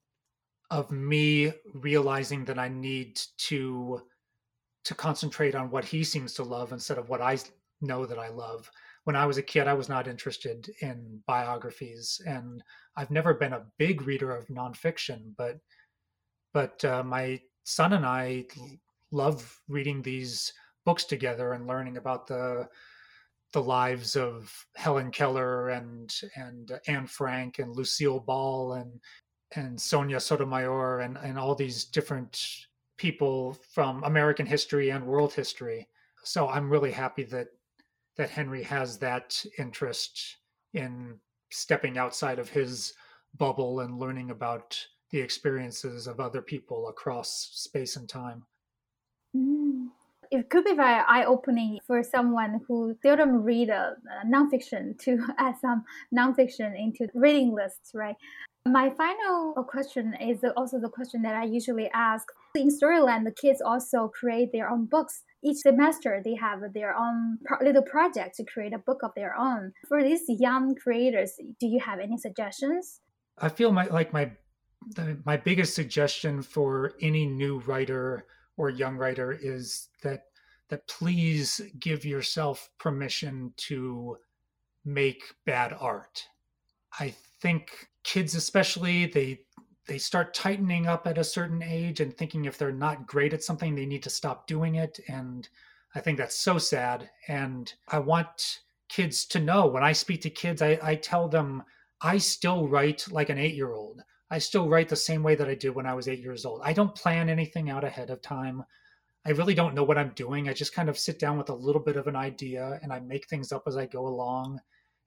of 0.72 0.92
me 0.92 1.52
realizing 1.76 2.46
that 2.46 2.60
i 2.60 2.68
need 2.68 3.20
to 3.38 4.02
to 4.84 4.96
concentrate 4.96 5.56
on 5.56 5.70
what 5.70 5.86
he 5.86 6.04
seems 6.04 6.34
to 6.34 6.44
love 6.44 6.72
instead 6.72 6.98
of 6.98 7.10
what 7.10 7.22
i 7.22 7.38
know 7.82 8.06
that 8.06 8.20
i 8.20 8.30
love 8.30 8.70
when 9.10 9.16
I 9.16 9.26
was 9.26 9.40
a 9.40 9.42
kid, 9.42 9.68
I 9.68 9.74
was 9.74 9.90
not 9.90 10.08
interested 10.08 10.70
in 10.82 11.20
biographies, 11.26 12.22
and 12.28 12.64
I've 12.96 13.10
never 13.10 13.34
been 13.34 13.54
a 13.54 13.66
big 13.80 14.04
reader 14.04 14.36
of 14.36 14.46
nonfiction. 14.50 15.34
But 15.36 15.58
but 16.54 16.84
uh, 16.86 17.04
my 17.04 17.40
son 17.64 17.94
and 17.94 18.06
I 18.06 18.46
love 19.12 19.60
reading 19.68 20.02
these 20.02 20.54
books 20.86 21.04
together 21.04 21.54
and 21.54 21.68
learning 21.68 21.98
about 21.98 22.28
the 22.28 22.68
the 23.52 23.62
lives 23.62 24.16
of 24.16 24.54
Helen 24.76 25.12
Keller 25.12 25.70
and 25.70 26.14
and 26.36 26.80
Anne 26.88 27.08
Frank 27.08 27.60
and 27.60 27.76
Lucille 27.76 28.20
Ball 28.20 28.74
and 28.74 29.00
and 29.56 29.80
Sonia 29.80 30.20
Sotomayor 30.20 31.00
and 31.00 31.18
and 31.18 31.38
all 31.38 31.56
these 31.56 31.86
different 31.86 32.40
people 32.98 33.54
from 33.74 34.04
American 34.04 34.46
history 34.46 34.90
and 34.90 35.06
world 35.06 35.34
history. 35.34 35.88
So 36.24 36.48
I'm 36.50 36.70
really 36.70 36.92
happy 36.92 37.24
that 37.24 37.48
that 38.18 38.30
Henry 38.30 38.64
has 38.64 38.98
that 39.00 39.44
interest 39.58 40.38
in 40.74 41.18
stepping 41.52 41.98
outside 41.98 42.38
of 42.38 42.50
his 42.50 42.94
bubble 43.38 43.80
and 43.80 43.98
learning 43.98 44.30
about 44.30 44.78
the 45.12 45.20
experiences 45.20 46.08
of 46.08 46.20
other 46.20 46.42
people 46.42 46.88
across 46.90 47.50
space 47.54 47.96
and 47.96 48.08
time. 48.08 48.44
Mm. 49.36 49.88
It 50.32 50.50
could 50.52 50.64
be 50.64 50.76
very 50.76 51.02
eye-opening 51.08 51.80
for 51.88 52.04
someone 52.04 52.62
who 52.68 52.96
seldom 53.02 53.44
read 53.44 53.70
a, 53.70 53.96
a 54.22 54.28
nonfiction 54.28 54.98
to 55.00 55.18
add 55.40 55.56
some 55.62 55.84
nonfiction 56.16 56.78
into 56.78 57.08
reading 57.16 57.54
lists, 57.56 57.92
right? 57.96 58.16
My 58.66 58.92
final 58.92 59.54
question 59.64 60.14
is 60.22 60.40
also 60.56 60.80
the 60.80 60.90
question 60.90 61.24
that 61.24 61.34
I 61.34 61.46
usually 61.46 61.90
ask. 61.94 62.28
In 62.56 62.70
Storyland, 62.70 63.26
the 63.26 63.32
kids 63.32 63.62
also 63.62 64.10
create 64.10 64.52
their 64.52 64.70
own 64.70 64.86
books 64.86 65.24
each 65.44 65.58
semester 65.58 66.22
they 66.24 66.36
have 66.36 66.60
their 66.74 66.96
own 66.96 67.38
pro- 67.46 67.66
little 67.66 67.82
project 67.84 68.36
to 68.36 68.44
create 68.44 68.74
a 68.74 68.80
book 68.80 69.00
of 69.04 69.12
their 69.16 69.36
own. 69.38 69.72
For 69.88 70.04
these 70.04 70.24
young 70.28 70.76
creators, 70.76 71.34
do 71.60 71.68
you 71.68 71.80
have 71.80 72.00
any 72.00 72.18
suggestions? 72.18 73.00
I 73.38 73.50
feel 73.50 73.72
my 73.72 73.86
like 73.86 74.12
my 74.12 74.32
the, 74.88 75.18
my 75.26 75.38
biggest 75.38 75.76
suggestion 75.76 76.42
for 76.42 76.94
any 77.02 77.26
new 77.26 77.60
writer 77.60 78.26
or 78.58 78.70
young 78.70 78.98
writer 78.98 79.32
is 79.32 79.90
that 80.04 80.24
that 80.70 80.88
please 80.88 81.62
give 81.80 82.06
yourself 82.06 82.70
permission 82.78 83.52
to 83.58 84.18
make 84.86 85.24
bad 85.46 85.74
art. 85.80 86.28
I 87.00 87.16
think 87.42 87.90
kids 88.04 88.36
especially 88.36 89.06
they 89.06 89.40
they 89.88 89.98
start 89.98 90.34
tightening 90.34 90.88
up 90.88 91.08
at 91.08 91.18
a 91.18 91.24
certain 91.24 91.64
age 91.64 92.00
and 92.00 92.16
thinking 92.16 92.46
if 92.46 92.58
they're 92.58 92.72
not 92.72 93.08
great 93.08 93.34
at 93.34 93.44
something 93.44 93.76
they 93.76 93.86
need 93.86 94.04
to 94.04 94.10
stop 94.10 94.48
doing 94.48 94.76
it 94.76 95.00
and 95.08 95.50
i 95.96 96.00
think 96.00 96.18
that's 96.18 96.40
so 96.40 96.58
sad 96.58 97.10
and 97.28 97.74
i 97.90 98.00
want 98.00 98.60
kids 98.88 99.26
to 99.26 99.40
know 99.40 99.66
when 99.68 99.84
i 99.84 99.92
speak 99.92 100.22
to 100.22 100.30
kids 100.30 100.62
i, 100.62 100.80
I 100.82 100.96
tell 100.96 101.28
them 101.28 101.64
i 102.02 102.18
still 102.18 102.68
write 102.68 103.06
like 103.12 103.30
an 103.30 103.38
eight 103.38 103.56
year 103.56 103.72
old 103.72 104.02
i 104.32 104.38
still 104.38 104.68
write 104.68 104.90
the 104.90 104.96
same 104.96 105.24
way 105.24 105.36
that 105.36 105.50
i 105.50 105.56
did 105.56 105.76
when 105.76 105.86
i 105.86 105.94
was 105.94 106.08
eight 106.08 106.20
years 106.20 106.46
old 106.46 106.62
i 106.64 106.74
don't 106.74 106.96
plan 106.96 107.30
anything 107.30 107.70
out 107.70 107.84
ahead 107.84 108.10
of 108.10 108.22
time 108.22 108.64
i 109.26 109.32
really 109.32 109.54
don't 109.54 109.76
know 109.76 109.84
what 109.84 109.98
i'm 109.98 110.14
doing 110.16 110.50
i 110.50 110.54
just 110.54 110.74
kind 110.74 110.90
of 110.90 110.98
sit 110.98 111.20
down 111.20 111.38
with 111.38 111.50
a 111.50 111.54
little 111.56 111.82
bit 111.82 111.96
of 111.98 112.08
an 112.08 112.16
idea 112.16 112.80
and 112.82 112.92
i 112.92 113.00
make 113.00 113.28
things 113.28 113.52
up 113.52 113.64
as 113.68 113.78
i 113.78 113.86
go 113.86 114.08
along 114.08 114.60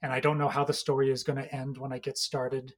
and 0.02 0.12
i 0.12 0.20
don't 0.20 0.38
know 0.38 0.48
how 0.48 0.64
the 0.64 0.72
story 0.72 1.10
is 1.10 1.22
going 1.22 1.38
to 1.38 1.54
end 1.54 1.78
when 1.78 1.92
i 1.92 1.98
get 1.98 2.18
started 2.18 2.72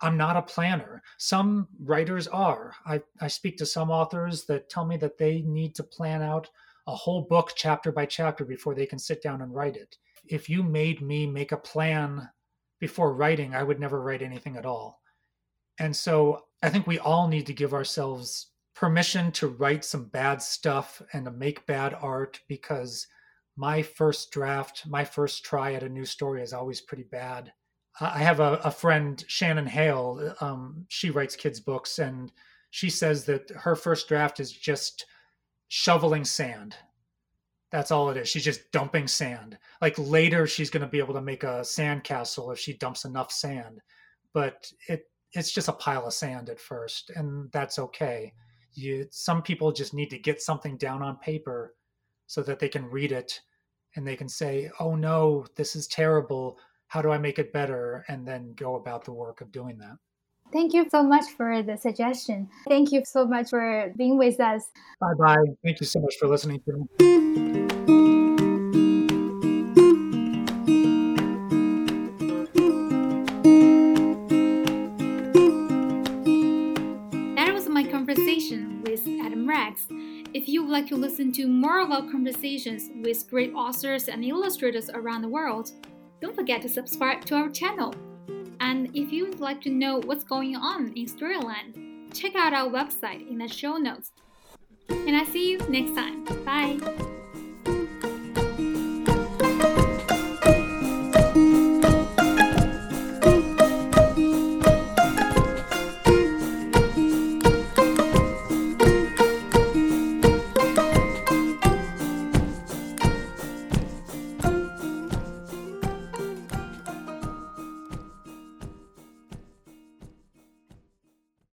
I'm 0.00 0.16
not 0.16 0.36
a 0.36 0.42
planner. 0.42 1.02
Some 1.16 1.68
writers 1.80 2.28
are. 2.28 2.74
I, 2.84 3.00
I 3.20 3.28
speak 3.28 3.56
to 3.58 3.66
some 3.66 3.90
authors 3.90 4.44
that 4.44 4.68
tell 4.68 4.84
me 4.84 4.96
that 4.98 5.16
they 5.16 5.40
need 5.40 5.74
to 5.76 5.82
plan 5.82 6.22
out 6.22 6.48
a 6.86 6.94
whole 6.94 7.22
book 7.22 7.52
chapter 7.56 7.90
by 7.90 8.06
chapter 8.06 8.44
before 8.44 8.74
they 8.74 8.86
can 8.86 8.98
sit 8.98 9.22
down 9.22 9.42
and 9.42 9.54
write 9.54 9.76
it. 9.76 9.96
If 10.28 10.48
you 10.48 10.62
made 10.62 11.00
me 11.00 11.26
make 11.26 11.52
a 11.52 11.56
plan 11.56 12.28
before 12.78 13.14
writing, 13.14 13.54
I 13.54 13.62
would 13.62 13.80
never 13.80 14.02
write 14.02 14.22
anything 14.22 14.56
at 14.56 14.66
all. 14.66 15.00
And 15.78 15.94
so 15.94 16.44
I 16.62 16.70
think 16.70 16.86
we 16.86 16.98
all 16.98 17.28
need 17.28 17.46
to 17.46 17.52
give 17.54 17.74
ourselves 17.74 18.48
permission 18.74 19.32
to 19.32 19.48
write 19.48 19.84
some 19.84 20.04
bad 20.06 20.42
stuff 20.42 21.00
and 21.12 21.24
to 21.24 21.30
make 21.30 21.66
bad 21.66 21.94
art 22.00 22.40
because 22.48 23.06
my 23.56 23.82
first 23.82 24.30
draft, 24.30 24.86
my 24.86 25.04
first 25.04 25.44
try 25.44 25.72
at 25.72 25.82
a 25.82 25.88
new 25.88 26.04
story 26.04 26.42
is 26.42 26.52
always 26.52 26.80
pretty 26.82 27.04
bad. 27.04 27.52
I 28.00 28.18
have 28.18 28.40
a, 28.40 28.60
a 28.64 28.70
friend, 28.70 29.24
Shannon 29.26 29.66
Hale. 29.66 30.34
Um, 30.42 30.84
she 30.88 31.08
writes 31.08 31.34
kids' 31.34 31.60
books, 31.60 31.98
and 31.98 32.30
she 32.70 32.90
says 32.90 33.24
that 33.24 33.50
her 33.50 33.74
first 33.74 34.08
draft 34.08 34.38
is 34.38 34.52
just 34.52 35.06
shoveling 35.68 36.24
sand. 36.24 36.76
That's 37.72 37.90
all 37.90 38.10
it 38.10 38.18
is. 38.18 38.28
She's 38.28 38.44
just 38.44 38.70
dumping 38.72 39.08
sand. 39.08 39.56
Like 39.80 39.98
later, 39.98 40.46
she's 40.46 40.70
going 40.70 40.82
to 40.82 40.86
be 40.86 40.98
able 40.98 41.14
to 41.14 41.22
make 41.22 41.42
a 41.42 41.64
sand 41.64 42.04
castle 42.04 42.50
if 42.50 42.58
she 42.58 42.74
dumps 42.74 43.06
enough 43.06 43.32
sand, 43.32 43.80
but 44.34 44.70
it 44.88 45.06
it's 45.32 45.52
just 45.52 45.68
a 45.68 45.72
pile 45.72 46.06
of 46.06 46.12
sand 46.12 46.48
at 46.48 46.60
first, 46.60 47.10
and 47.10 47.50
that's 47.52 47.78
okay. 47.78 48.32
You 48.74 49.06
some 49.10 49.42
people 49.42 49.72
just 49.72 49.94
need 49.94 50.10
to 50.10 50.18
get 50.18 50.42
something 50.42 50.76
down 50.76 51.02
on 51.02 51.16
paper 51.16 51.74
so 52.26 52.42
that 52.42 52.58
they 52.58 52.68
can 52.68 52.90
read 52.90 53.12
it 53.12 53.40
and 53.94 54.06
they 54.06 54.16
can 54.16 54.28
say, 54.28 54.70
"Oh 54.80 54.94
no, 54.94 55.46
this 55.56 55.76
is 55.76 55.86
terrible." 55.86 56.58
how 56.88 57.02
do 57.02 57.10
I 57.10 57.18
make 57.18 57.38
it 57.38 57.52
better? 57.52 58.04
And 58.08 58.26
then 58.26 58.54
go 58.54 58.76
about 58.76 59.04
the 59.04 59.12
work 59.12 59.40
of 59.40 59.52
doing 59.52 59.78
that. 59.78 59.96
Thank 60.52 60.72
you 60.72 60.86
so 60.90 61.02
much 61.02 61.24
for 61.36 61.62
the 61.62 61.76
suggestion. 61.76 62.48
Thank 62.68 62.92
you 62.92 63.02
so 63.04 63.26
much 63.26 63.50
for 63.50 63.92
being 63.96 64.16
with 64.16 64.38
us. 64.40 64.70
Bye 65.00 65.14
bye. 65.18 65.44
Thank 65.64 65.80
you 65.80 65.86
so 65.86 66.00
much 66.00 66.14
for 66.20 66.28
listening 66.28 66.62
to 66.66 66.86
me. 66.98 68.15
Would 80.66 80.72
like 80.72 80.88
to 80.88 80.96
listen 80.96 81.30
to 81.30 81.46
more 81.46 81.80
of 81.80 81.92
our 81.92 82.02
conversations 82.10 82.90
with 83.00 83.30
great 83.30 83.54
authors 83.54 84.08
and 84.08 84.24
illustrators 84.24 84.90
around 84.90 85.22
the 85.22 85.28
world, 85.28 85.70
don't 86.20 86.34
forget 86.34 86.60
to 86.62 86.68
subscribe 86.68 87.24
to 87.26 87.36
our 87.36 87.48
channel. 87.48 87.94
And 88.58 88.90
if 88.92 89.12
you 89.12 89.26
would 89.26 89.38
like 89.38 89.60
to 89.62 89.70
know 89.70 90.00
what's 90.00 90.24
going 90.24 90.56
on 90.56 90.92
in 90.96 91.06
Storyland, 91.06 92.12
check 92.12 92.34
out 92.34 92.52
our 92.52 92.68
website 92.68 93.30
in 93.30 93.38
the 93.38 93.46
show 93.46 93.76
notes. 93.76 94.10
And 94.88 95.16
I 95.16 95.24
see 95.26 95.52
you 95.52 95.58
next 95.68 95.94
time. 95.94 96.24
Bye. 96.44 97.15